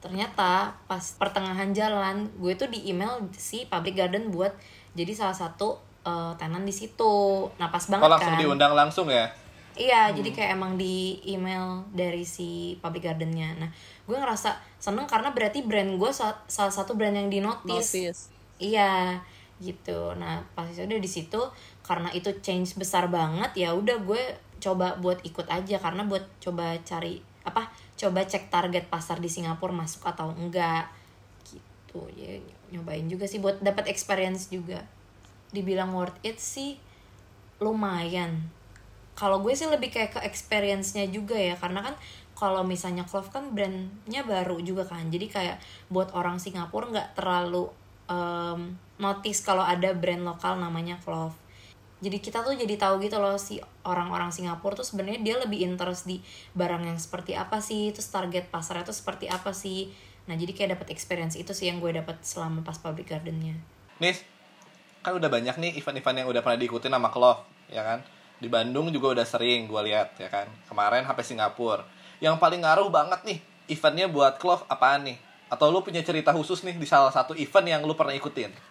[0.00, 4.52] ternyata pas pertengahan jalan gue tuh di email si Public Garden buat
[4.96, 7.46] jadi salah satu uh, tenan di situ.
[7.60, 8.40] Nah pas banget Oh langsung kan.
[8.40, 9.28] diundang langsung ya?
[9.70, 13.54] Iya, jadi kayak emang di email dari si Public Gardennya.
[13.54, 13.70] Nah,
[14.04, 18.28] gue ngerasa seneng karena berarti brand gue sa- salah satu brand yang di notice.
[18.58, 19.22] Iya,
[19.62, 20.12] gitu.
[20.18, 21.38] Nah, pas udah di situ
[21.86, 24.20] karena itu change besar banget ya udah gue
[24.60, 27.72] coba buat ikut aja karena buat coba cari apa?
[27.96, 30.88] Coba cek target pasar di Singapura masuk atau enggak.
[31.46, 32.00] Gitu.
[32.16, 34.86] Ya nyobain juga sih buat dapat experience juga.
[35.50, 36.78] Dibilang worth it sih
[37.60, 38.48] lumayan.
[39.18, 41.94] Kalau gue sih lebih kayak ke experience-nya juga ya karena kan
[42.40, 45.56] kalau misalnya Clove kan brandnya baru juga kan jadi kayak
[45.92, 47.68] buat orang Singapura nggak terlalu
[48.08, 51.36] em, notice kalau ada brand lokal namanya Clove
[52.00, 56.08] jadi kita tuh jadi tahu gitu loh si orang-orang Singapura tuh sebenarnya dia lebih interest
[56.08, 56.24] di
[56.56, 59.92] barang yang seperti apa sih terus target pasarnya tuh seperti apa sih
[60.24, 63.56] nah jadi kayak dapat experience itu sih yang gue dapat selama pas public gardennya
[64.00, 64.24] Nis,
[65.04, 68.00] kan udah banyak nih event-event yang udah pernah diikutin sama Clove, ya kan?
[68.40, 70.48] Di Bandung juga udah sering gue lihat, ya kan?
[70.72, 71.84] Kemarin sampai Singapura.
[72.16, 73.38] Yang paling ngaruh banget nih
[73.68, 75.20] eventnya buat Clove apaan nih?
[75.52, 78.69] Atau lu punya cerita khusus nih di salah satu event yang lu pernah ikutin?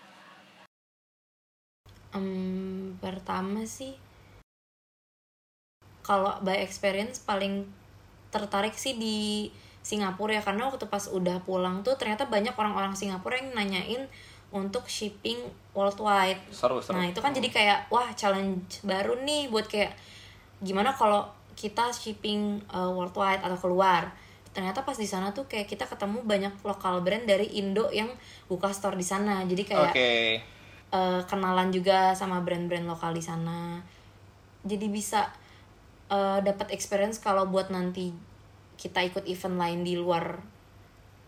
[2.16, 3.93] Em, pertama sih
[6.01, 7.70] kalau by experience paling
[8.34, 9.49] tertarik sih di
[9.86, 14.10] Singapura ya karena waktu pas udah pulang tuh ternyata banyak orang-orang Singapura yang nanyain
[14.49, 15.38] untuk shipping
[15.78, 16.41] worldwide.
[16.49, 16.97] Seru, seru.
[16.97, 19.93] Nah itu kan jadi kayak wah challenge baru nih buat kayak
[20.66, 24.10] gimana kalau kita shipping uh, worldwide atau keluar.
[24.49, 28.10] Ternyata pas di sana tuh kayak kita ketemu banyak lokal brand dari Indo yang
[28.49, 29.45] buka store di sana.
[29.45, 29.93] Jadi kayak
[30.90, 33.82] eh, kenalan juga sama brand-brand lokal di sana.
[34.66, 35.30] Jadi bisa
[36.10, 38.12] eh, dapat experience kalau buat nanti
[38.80, 40.40] kita ikut event lain di luar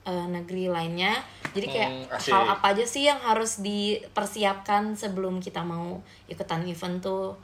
[0.07, 1.19] eh, negeri lainnya.
[1.51, 5.99] Jadi kayak Hmm, hal apa aja sih yang harus dipersiapkan sebelum kita mau
[6.31, 7.35] ikutan event tuh?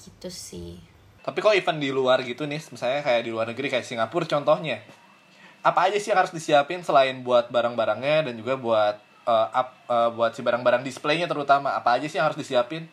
[0.00, 0.80] Gitu sih.
[1.26, 4.78] Tapi kok event di luar gitu nih, misalnya kayak di luar negeri kayak Singapura contohnya.
[5.66, 8.96] Apa aja sih yang harus disiapin selain buat barang-barangnya dan juga buat
[9.26, 11.74] eh, up- eh, buat si barang-barang displaynya terutama.
[11.74, 12.86] Apa aja sih yang harus disiapin?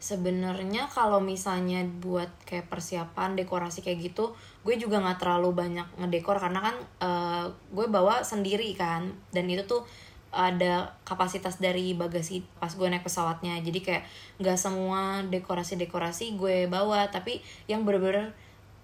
[0.00, 4.32] sebenarnya kalau misalnya buat kayak persiapan dekorasi kayak gitu
[4.64, 9.60] gue juga nggak terlalu banyak ngedekor karena kan eh, gue bawa sendiri kan dan itu
[9.68, 9.84] tuh
[10.32, 14.04] ada kapasitas dari bagasi pas gue naik pesawatnya jadi kayak
[14.40, 18.32] nggak semua dekorasi dekorasi gue bawa tapi yang bener-bener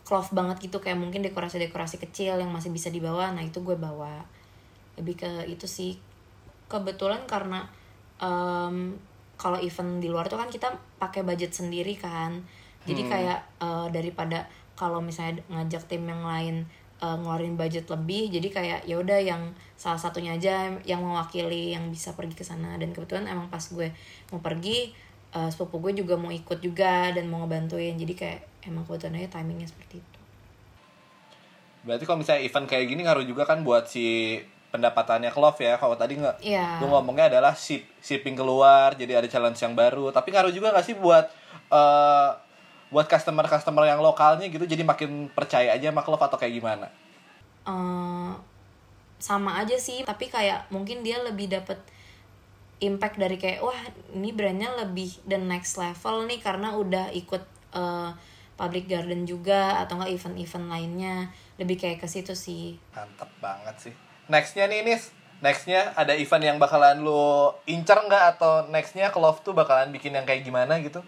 [0.05, 3.75] cloth banget gitu kayak mungkin dekorasi dekorasi kecil yang masih bisa dibawa nah itu gue
[3.79, 4.21] bawa
[5.01, 5.97] lebih ke itu sih
[6.67, 7.67] kebetulan karena
[8.19, 8.99] em,
[9.37, 12.43] kalau event di luar tuh kan kita pakai budget sendiri kan.
[12.87, 14.47] Jadi kayak eh, daripada
[14.79, 16.64] kalau misalnya ngajak tim yang lain
[17.03, 19.43] eh, ngeluarin budget lebih jadi kayak ya udah yang
[19.77, 22.79] salah satunya aja yang mewakili yang bisa pergi ke sana.
[22.81, 23.93] Dan kebetulan emang pas gue
[24.33, 24.95] mau pergi
[25.37, 27.95] eh, sepupu gue juga mau ikut juga dan mau ngebantuin.
[28.01, 30.21] Jadi kayak emang kebetulan aja timingnya seperti itu.
[31.87, 34.39] Berarti kalau misalnya event kayak gini ngaruh juga kan buat si
[34.77, 35.74] pendapatannya Clove ya.
[35.77, 36.79] Kalau tadi nggak Iya.
[36.79, 40.12] lu ngomongnya adalah ship, shipping keluar, jadi ada challenge yang baru.
[40.12, 41.24] Tapi ngaruh juga gak sih buat
[41.66, 42.31] eh
[42.87, 46.87] buat customer-customer yang lokalnya gitu jadi makin percaya aja sama Clove atau kayak gimana?
[47.66, 48.33] eh,
[49.18, 51.83] sama aja sih tapi kayak mungkin dia lebih dapet
[52.79, 53.81] impact dari kayak wah
[54.14, 57.43] ini brandnya lebih the next level nih karena udah ikut
[57.74, 58.11] eh,
[58.55, 61.14] public garden juga atau enggak event-event lainnya
[61.59, 63.95] lebih kayak ke situ sih Mantep banget sih.
[64.27, 69.55] Nextnya nih Nis, nextnya ada event yang bakalan lu incer nggak atau nextnya Clove tuh
[69.55, 71.03] bakalan bikin yang kayak gimana gitu?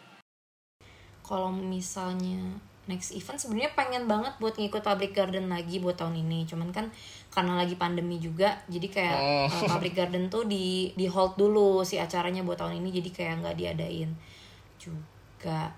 [1.20, 2.56] kalau misalnya
[2.88, 6.88] next event sebenarnya pengen banget buat ngikut public garden lagi buat tahun ini cuman kan
[7.28, 9.48] karena lagi pandemi juga jadi kayak Hmm.
[9.52, 13.34] uh, public garden tuh di di hold dulu si acaranya buat tahun ini jadi kayak
[13.44, 14.16] nggak diadain
[14.80, 15.68] juga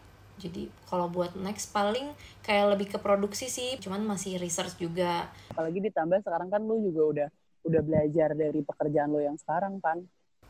[0.41, 2.07] jadi kalau buat next paling
[2.47, 7.03] kayak lebih ke produksi sih cuman masih research juga Apalagi ditambah sekarang kan lu juga
[7.12, 7.28] udah
[7.68, 9.99] udah belajar dari pekerjaan lo yang sekarang kan.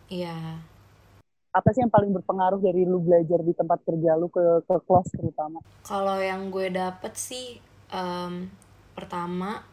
[0.09, 0.63] iya
[1.51, 5.09] Apa sih yang paling berpengaruh dari lu belajar di tempat kerja lu ke ke kelas
[5.19, 5.59] terutama?
[5.83, 7.59] Kalau yang gue dapet sih
[7.91, 8.47] em,
[8.95, 9.67] pertama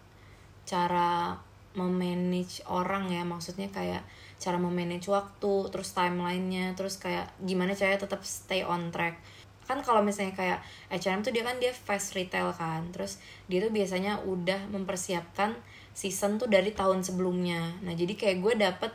[0.66, 1.38] cara
[1.78, 4.02] memanage orang ya maksudnya kayak
[4.42, 9.22] cara memanage waktu terus timelinenya terus kayak gimana caranya tetap stay on track
[9.68, 12.88] kan kalau misalnya kayak H&M tuh dia kan dia fast retail kan.
[12.96, 13.20] Terus
[13.52, 15.54] dia tuh biasanya udah mempersiapkan
[15.92, 17.76] season tuh dari tahun sebelumnya.
[17.84, 18.92] Nah jadi kayak gue dapet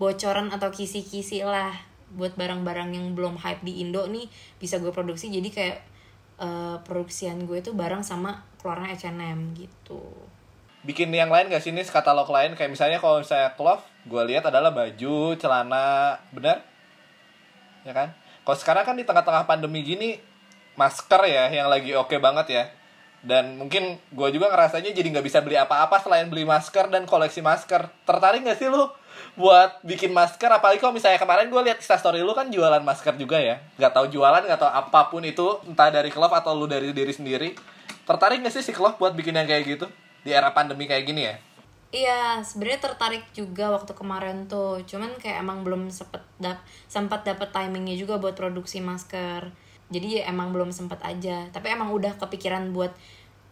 [0.00, 1.76] bocoran atau kisi-kisi lah
[2.14, 5.28] buat barang-barang yang belum hype di Indo nih bisa gue produksi.
[5.28, 5.78] Jadi kayak
[6.40, 10.00] eh, produksian gue tuh bareng sama keluarnya H&M gitu.
[10.84, 12.56] Bikin yang lain gak sih nih katalog lain.
[12.56, 16.16] Kayak misalnya kalau misalnya Clove gue lihat adalah baju celana.
[16.32, 16.74] Benar
[17.84, 18.08] ya kan
[18.44, 20.20] kalau sekarang kan di tengah-tengah pandemi gini
[20.76, 22.64] masker ya yang lagi oke banget ya.
[23.24, 27.40] Dan mungkin gue juga ngerasanya jadi nggak bisa beli apa-apa selain beli masker dan koleksi
[27.40, 27.88] masker.
[28.04, 28.84] Tertarik gak sih lu
[29.40, 30.52] buat bikin masker?
[30.52, 33.64] Apalagi kalau misalnya kemarin gue lihat story lu kan jualan masker juga ya.
[33.80, 37.16] Nggak tahu jualan nggak tahu apa pun itu entah dari Clove atau lu dari diri
[37.16, 37.56] sendiri.
[38.04, 39.88] Tertarik gak sih si Clove buat bikin yang kayak gitu
[40.20, 41.36] di era pandemi kayak gini ya
[41.94, 44.82] Iya, sebenarnya tertarik juga waktu kemarin tuh.
[44.82, 46.58] Cuman kayak emang belum sempet dap
[46.90, 49.46] sempat dapet timingnya juga buat produksi masker.
[49.94, 51.46] Jadi ya emang belum sempet aja.
[51.54, 52.90] Tapi emang udah kepikiran buat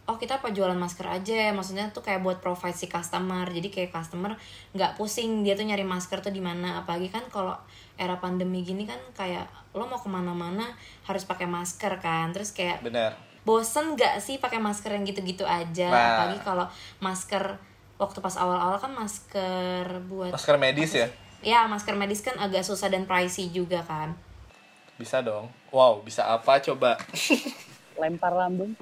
[0.03, 3.71] oh kita apa jualan masker aja ya maksudnya tuh kayak buat provide si customer jadi
[3.71, 4.35] kayak customer
[4.75, 7.55] nggak pusing dia tuh nyari masker tuh di mana apalagi kan kalau
[7.95, 10.67] era pandemi gini kan kayak lo mau ke mana-mana
[11.07, 13.15] harus pakai masker kan terus kayak bener
[13.47, 16.03] bosen gak sih pakai masker yang gitu-gitu aja Nah.
[16.15, 16.65] apalagi kalau
[16.99, 17.59] masker
[18.03, 21.07] waktu pas awal-awal kan masker buat masker medis ya
[21.43, 24.11] ya masker medis kan agak susah dan pricey juga kan
[24.99, 26.99] bisa dong wow bisa apa coba
[27.97, 28.73] Lempar lambung.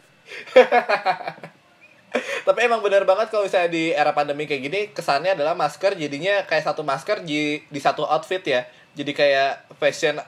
[2.48, 6.44] Tapi emang bener banget kalau misalnya di era pandemi kayak gini kesannya adalah masker jadinya
[6.44, 8.68] kayak satu masker di di satu outfit ya.
[8.96, 10.20] Jadi kayak fashion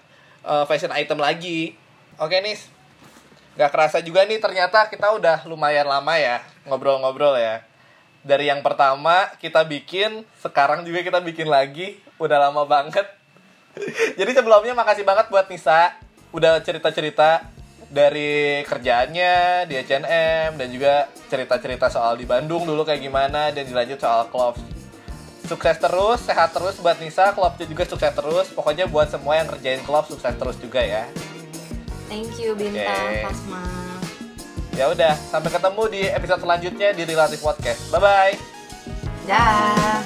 [0.44, 1.76] eh, fashion item lagi.
[2.20, 2.56] Oke nih.
[3.54, 7.62] Gak kerasa juga nih ternyata kita udah lumayan lama ya ngobrol-ngobrol ya.
[8.24, 12.00] Dari yang pertama kita bikin, sekarang juga kita bikin lagi.
[12.16, 13.04] Udah lama banget.
[14.20, 15.92] Jadi sebelumnya makasih banget buat Nisa
[16.34, 17.46] udah cerita-cerita
[17.94, 24.02] dari kerjaannya di H&M dan juga cerita-cerita soal di Bandung dulu kayak gimana dan dilanjut
[24.02, 24.58] soal Clove.
[25.46, 28.48] Sukses terus, sehat terus buat Nisa, Clove juga sukses terus.
[28.50, 31.06] Pokoknya buat semua yang kerjain Clove sukses terus juga ya.
[32.10, 33.26] thank you bintang Oke.
[33.26, 33.83] Pasma
[34.74, 37.94] Ya udah, sampai ketemu di episode selanjutnya di Relative Podcast.
[37.94, 38.34] Bye bye.
[39.30, 40.02] dah